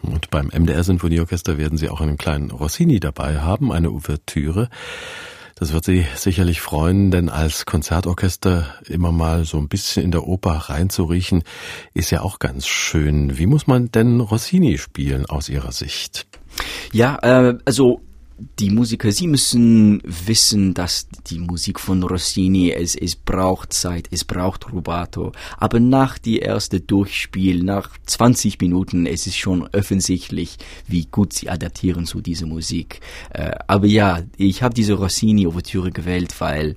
Und 0.02 0.30
beim 0.30 0.48
MDR 0.48 0.84
Sinfonieorchester 0.84 1.58
werden 1.58 1.78
Sie 1.78 1.90
auch 1.90 2.02
einen 2.02 2.18
kleinen 2.18 2.52
Rossini 2.52 3.00
dabei 3.00 3.40
haben, 3.40 3.72
eine 3.72 3.92
Ouvertüre. 3.92 4.70
Das 5.62 5.74
wird 5.74 5.86
Sie 5.86 6.08
sicherlich 6.16 6.60
freuen, 6.60 7.12
denn 7.12 7.30
als 7.30 7.68
Konzertorchester 7.68 8.66
immer 8.88 9.12
mal 9.12 9.46
so 9.46 9.60
ein 9.60 9.68
bisschen 9.68 10.04
in 10.04 10.10
der 10.10 10.28
Oper 10.28 10.54
reinzuriechen, 10.54 11.44
ist 11.94 12.10
ja 12.10 12.24
auch 12.24 12.40
ganz 12.40 12.66
schön. 12.66 13.38
Wie 13.38 13.46
muss 13.46 13.68
man 13.68 13.92
denn 13.92 14.22
Rossini 14.22 14.80
spielen 14.80 15.28
aus 15.28 15.50
Ihrer 15.50 15.72
Sicht? 15.72 16.26
Ja, 16.94 17.20
äh, 17.22 17.60
also 17.64 18.02
die 18.60 18.70
Musiker, 18.70 19.12
sie 19.12 19.28
müssen 19.28 20.02
wissen, 20.04 20.74
dass 20.74 21.08
die 21.28 21.40
Musik 21.40 21.80
von 21.80 22.04
Rossini, 22.04 22.72
es, 22.72 22.96
es 22.96 23.16
braucht 23.16 23.74
Zeit, 23.74 24.08
es 24.12 24.24
braucht 24.24 24.72
Rubato. 24.72 25.32
Aber 25.58 25.80
nach 25.80 26.18
die 26.18 26.40
erste 26.40 26.80
Durchspiel, 26.80 27.64
nach 27.64 27.90
20 28.06 28.60
Minuten, 28.60 29.06
es 29.06 29.28
ist 29.28 29.38
schon 29.38 29.68
offensichtlich, 29.68 30.58
wie 30.88 31.06
gut 31.06 31.34
sie 31.34 31.50
adaptieren 31.50 32.06
zu 32.06 32.22
dieser 32.22 32.48
Musik. 32.48 33.02
Äh, 33.32 33.52
aber 33.68 33.88
ja, 33.88 34.22
ich 34.38 34.64
habe 34.64 34.74
diese 34.74 34.94
Rossini-Ouvertüre 34.94 35.92
gewählt, 35.92 36.34
weil 36.40 36.76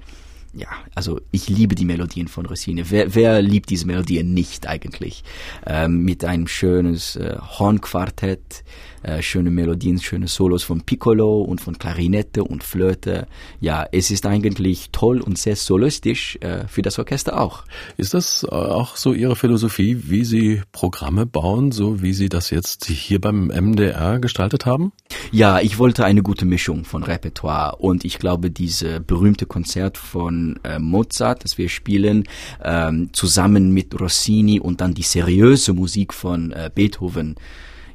ja, 0.56 0.68
also 0.94 1.20
ich 1.32 1.48
liebe 1.48 1.74
die 1.74 1.84
Melodien 1.84 2.28
von 2.28 2.46
Rossini. 2.46 2.84
Wer, 2.88 3.14
wer 3.14 3.42
liebt 3.42 3.70
diese 3.70 3.86
Melodien 3.86 4.34
nicht 4.34 4.66
eigentlich? 4.66 5.24
Ähm, 5.66 6.02
mit 6.04 6.24
einem 6.24 6.46
schönes 6.46 7.16
äh, 7.16 7.36
Hornquartett, 7.40 8.64
äh, 9.02 9.20
schöne 9.20 9.50
Melodien, 9.50 10.00
schöne 10.00 10.28
Solos 10.28 10.62
von 10.62 10.82
Piccolo 10.82 11.42
und 11.42 11.60
von 11.60 11.78
Klarinette 11.78 12.44
und 12.44 12.62
Flöte. 12.62 13.26
Ja, 13.60 13.86
es 13.90 14.10
ist 14.10 14.26
eigentlich 14.26 14.90
toll 14.92 15.20
und 15.20 15.38
sehr 15.38 15.56
solistisch 15.56 16.38
äh, 16.40 16.68
für 16.68 16.82
das 16.82 16.98
Orchester 16.98 17.40
auch. 17.40 17.64
Ist 17.96 18.14
das 18.14 18.44
äh, 18.44 18.54
auch 18.54 18.96
so 18.96 19.12
Ihre 19.12 19.36
Philosophie, 19.36 19.98
wie 20.04 20.24
Sie 20.24 20.62
Programme 20.72 21.26
bauen, 21.26 21.72
so 21.72 22.00
wie 22.00 22.12
Sie 22.12 22.28
das 22.28 22.50
jetzt 22.50 22.86
hier 22.86 23.20
beim 23.20 23.48
MDR 23.48 24.20
gestaltet 24.20 24.66
haben? 24.66 24.92
Ja, 25.32 25.60
ich 25.60 25.78
wollte 25.78 26.04
eine 26.04 26.22
gute 26.22 26.44
Mischung 26.44 26.84
von 26.84 27.02
Repertoire 27.02 27.76
und 27.76 28.04
ich 28.04 28.18
glaube, 28.18 28.50
diese 28.50 29.00
berühmte 29.00 29.46
Konzert 29.46 29.98
von 29.98 30.43
äh, 30.64 30.78
Mozart, 30.78 31.44
das 31.44 31.58
wir 31.58 31.68
spielen, 31.68 32.24
ähm, 32.62 33.10
zusammen 33.12 33.72
mit 33.72 33.98
Rossini 33.98 34.60
und 34.60 34.80
dann 34.80 34.94
die 34.94 35.02
seriöse 35.02 35.72
Musik 35.72 36.12
von 36.12 36.52
äh, 36.52 36.70
Beethoven, 36.74 37.36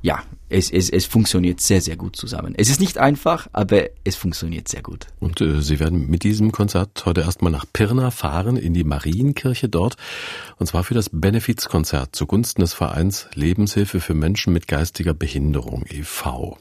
ja, 0.01 0.23
es, 0.47 0.71
es, 0.71 0.89
es 0.89 1.05
funktioniert 1.05 1.59
sehr, 1.59 1.81
sehr 1.81 1.97
gut 1.97 2.15
zusammen. 2.15 2.53
Es 2.57 2.69
ist 2.69 2.79
nicht 2.79 2.97
einfach, 2.97 3.47
aber 3.51 3.89
es 4.03 4.15
funktioniert 4.15 4.67
sehr 4.67 4.81
gut. 4.81 5.07
Und 5.19 5.41
äh, 5.41 5.61
Sie 5.61 5.79
werden 5.79 6.09
mit 6.09 6.23
diesem 6.23 6.51
Konzert 6.51 7.03
heute 7.05 7.21
erstmal 7.21 7.51
nach 7.51 7.65
Pirna 7.71 8.09
fahren, 8.09 8.55
in 8.55 8.73
die 8.73 8.83
Marienkirche 8.83 9.67
dort, 9.67 9.95
und 10.57 10.67
zwar 10.67 10.83
für 10.83 10.93
das 10.93 11.09
Benefizkonzert 11.11 12.15
zugunsten 12.15 12.61
des 12.61 12.73
Vereins 12.73 13.27
Lebenshilfe 13.35 13.99
für 13.99 14.13
Menschen 14.13 14.53
mit 14.53 14.67
geistiger 14.67 15.13
Behinderung 15.13 15.85
e.V. 15.89 16.57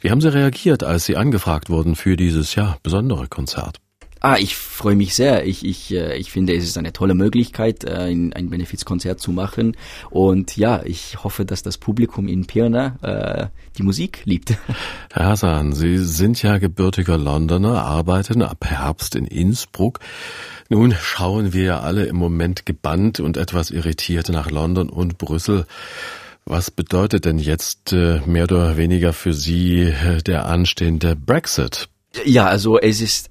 Wie 0.00 0.10
haben 0.10 0.20
Sie 0.20 0.32
reagiert, 0.32 0.84
als 0.84 1.06
Sie 1.06 1.16
angefragt 1.16 1.70
wurden 1.70 1.96
für 1.96 2.16
dieses, 2.16 2.54
ja, 2.54 2.76
besondere 2.82 3.28
Konzert? 3.28 3.80
Ah, 4.24 4.38
ich 4.38 4.56
freue 4.56 4.96
mich 4.96 5.14
sehr. 5.14 5.44
Ich, 5.44 5.66
ich, 5.66 5.92
äh, 5.92 6.16
ich 6.16 6.32
finde, 6.32 6.54
es 6.54 6.64
ist 6.64 6.78
eine 6.78 6.94
tolle 6.94 7.14
Möglichkeit, 7.14 7.84
äh, 7.84 7.90
ein, 7.90 8.32
ein 8.32 8.48
Benefizkonzert 8.48 9.20
zu 9.20 9.32
machen. 9.32 9.76
Und 10.08 10.56
ja, 10.56 10.82
ich 10.82 11.22
hoffe, 11.22 11.44
dass 11.44 11.62
das 11.62 11.76
Publikum 11.76 12.26
in 12.26 12.46
Pirna 12.46 12.96
äh, 13.02 13.46
die 13.76 13.82
Musik 13.82 14.22
liebt. 14.24 14.54
Herr 15.12 15.26
Hassan, 15.26 15.74
Sie 15.74 15.98
sind 15.98 16.42
ja 16.42 16.56
gebürtiger 16.56 17.18
Londoner, 17.18 17.84
arbeiten 17.84 18.40
ab 18.40 18.64
Herbst 18.64 19.14
in 19.14 19.26
Innsbruck. 19.26 20.00
Nun 20.70 20.96
schauen 20.98 21.52
wir 21.52 21.64
ja 21.64 21.80
alle 21.80 22.06
im 22.06 22.16
Moment 22.16 22.64
gebannt 22.64 23.20
und 23.20 23.36
etwas 23.36 23.70
irritiert 23.70 24.30
nach 24.30 24.50
London 24.50 24.88
und 24.88 25.18
Brüssel. 25.18 25.66
Was 26.46 26.70
bedeutet 26.70 27.26
denn 27.26 27.38
jetzt 27.38 27.92
äh, 27.92 28.22
mehr 28.24 28.44
oder 28.44 28.78
weniger 28.78 29.12
für 29.12 29.34
Sie 29.34 29.92
der 30.26 30.46
anstehende 30.46 31.14
Brexit? 31.14 31.90
Ja, 32.24 32.46
also 32.46 32.78
es 32.78 33.02
ist 33.02 33.28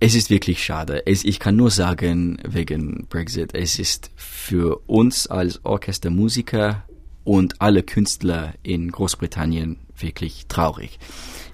es 0.00 0.14
ist 0.14 0.30
wirklich 0.30 0.64
schade. 0.64 1.06
Es, 1.06 1.24
ich 1.24 1.38
kann 1.38 1.56
nur 1.56 1.70
sagen, 1.70 2.38
wegen 2.46 3.06
Brexit, 3.08 3.54
es 3.54 3.78
ist 3.78 4.10
für 4.16 4.80
uns 4.86 5.26
als 5.26 5.64
Orchestermusiker 5.64 6.84
und 7.24 7.60
alle 7.60 7.82
Künstler 7.82 8.54
in 8.62 8.90
Großbritannien 8.92 9.78
wirklich 9.98 10.46
traurig. 10.48 10.98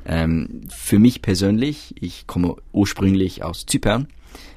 Ähm, 0.04 0.62
für 0.68 0.98
mich 0.98 1.22
persönlich, 1.22 1.94
ich 2.00 2.26
komme 2.26 2.56
ursprünglich 2.72 3.44
aus 3.44 3.64
Zypern, 3.66 4.08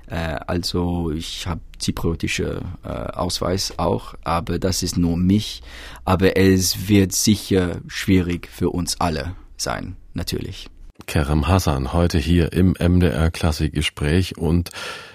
äh, 0.08 0.16
also 0.48 1.12
ich 1.12 1.48
habe 1.48 1.62
zypriotische 1.78 2.62
äh, 2.84 2.88
Ausweis 2.88 3.78
auch, 3.78 4.16
aber 4.24 4.60
das 4.60 4.84
ist 4.84 4.98
nur 4.98 5.18
mich. 5.18 5.62
Aber 6.04 6.38
es 6.38 6.88
wird 6.88 7.14
sicher 7.14 7.82
schwierig 7.88 8.48
für 8.52 8.70
uns 8.70 9.00
alle 9.00 9.36
sein, 9.58 9.96
natürlich. 10.14 10.70
Kerem 11.06 11.48
Hassan 11.48 11.94
heute 11.94 12.18
hier 12.18 12.54
im 12.54 12.76
MDR 12.80 13.32
Klassikgespräch 13.32 14.38
und 14.38 14.72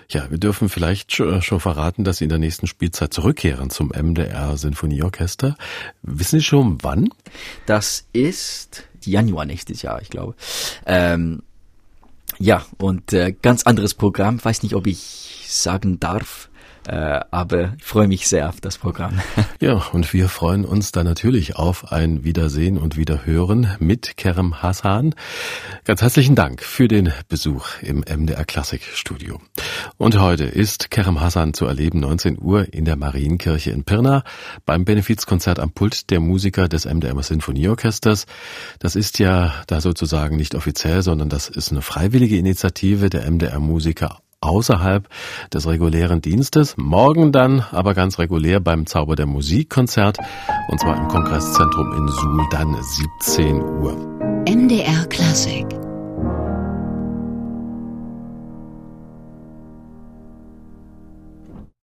ja, 0.08 0.28
wir 0.28 0.38
dürfen 0.38 0.68
vielleicht 0.68 1.12
schon 1.12 1.60
verraten, 1.60 2.02
dass 2.02 2.18
Sie 2.18 2.24
in 2.24 2.30
der 2.30 2.38
nächsten 2.38 2.66
Spielzeit 2.66 3.14
zurückkehren 3.14 3.70
zum 3.70 3.88
MDR 3.88 4.56
Sinfonieorchester. 4.56 5.56
Wissen 6.02 6.40
Sie 6.40 6.44
schon 6.44 6.78
wann? 6.82 7.10
Das 7.66 8.06
ist 8.12 8.88
Januar 9.04 9.44
nächstes 9.44 9.82
Jahr, 9.82 10.02
ich 10.02 10.10
glaube. 10.10 10.34
Ähm, 10.84 11.42
ja, 12.38 12.64
und 12.78 13.12
äh, 13.12 13.32
ganz 13.40 13.64
anderes 13.64 13.94
Programm. 13.94 14.44
Weiß 14.44 14.62
nicht, 14.62 14.74
ob 14.74 14.86
ich 14.86 15.44
sagen 15.46 16.00
darf. 16.00 16.49
Äh, 16.90 17.20
aber 17.30 17.74
ich 17.78 17.84
freue 17.84 18.08
mich 18.08 18.26
sehr 18.26 18.48
auf 18.48 18.60
das 18.60 18.78
Programm. 18.78 19.20
Ja, 19.60 19.74
und 19.74 20.14
wir 20.14 20.30
freuen 20.30 20.64
uns 20.64 20.90
da 20.90 21.04
natürlich 21.04 21.56
auf 21.56 21.92
ein 21.92 22.24
Wiedersehen 22.24 22.78
und 22.78 22.96
Wiederhören 22.96 23.76
mit 23.78 24.16
Kerem 24.16 24.62
Hassan. 24.62 25.14
Ganz 25.84 26.00
herzlichen 26.00 26.34
Dank 26.34 26.62
für 26.62 26.88
den 26.88 27.12
Besuch 27.28 27.68
im 27.82 27.98
MDR 27.98 28.46
Klassik 28.46 28.80
Studio. 28.94 29.38
Und 29.98 30.18
heute 30.18 30.44
ist 30.44 30.90
Kerem 30.90 31.20
Hassan 31.20 31.52
zu 31.52 31.66
erleben 31.66 32.00
19 32.00 32.38
Uhr 32.40 32.72
in 32.72 32.86
der 32.86 32.96
Marienkirche 32.96 33.70
in 33.70 33.84
Pirna 33.84 34.24
beim 34.64 34.86
Benefizkonzert 34.86 35.58
am 35.58 35.72
Pult 35.72 36.08
der 36.08 36.20
Musiker 36.20 36.66
des 36.66 36.86
MDR 36.86 37.22
Sinfonieorchesters. 37.22 38.24
Das 38.78 38.96
ist 38.96 39.18
ja 39.18 39.52
da 39.66 39.82
sozusagen 39.82 40.36
nicht 40.36 40.54
offiziell, 40.54 41.02
sondern 41.02 41.28
das 41.28 41.50
ist 41.50 41.70
eine 41.70 41.82
freiwillige 41.82 42.38
Initiative 42.38 43.10
der 43.10 43.30
MDR 43.30 43.60
Musiker 43.60 44.20
außerhalb 44.40 45.08
des 45.52 45.66
regulären 45.66 46.20
Dienstes. 46.20 46.76
Morgen 46.76 47.32
dann 47.32 47.64
aber 47.72 47.94
ganz 47.94 48.18
regulär 48.18 48.60
beim 48.60 48.86
Zauber 48.86 49.16
der 49.16 49.26
Musikkonzert 49.26 50.18
und 50.68 50.80
zwar 50.80 50.96
im 50.96 51.08
Kongresszentrum 51.08 51.92
in 51.92 52.08
Suhl 52.08 52.46
dann 52.50 52.76
17 53.20 53.60
Uhr. 53.60 53.96
MDR 54.48 55.06
Klassik 55.06 55.66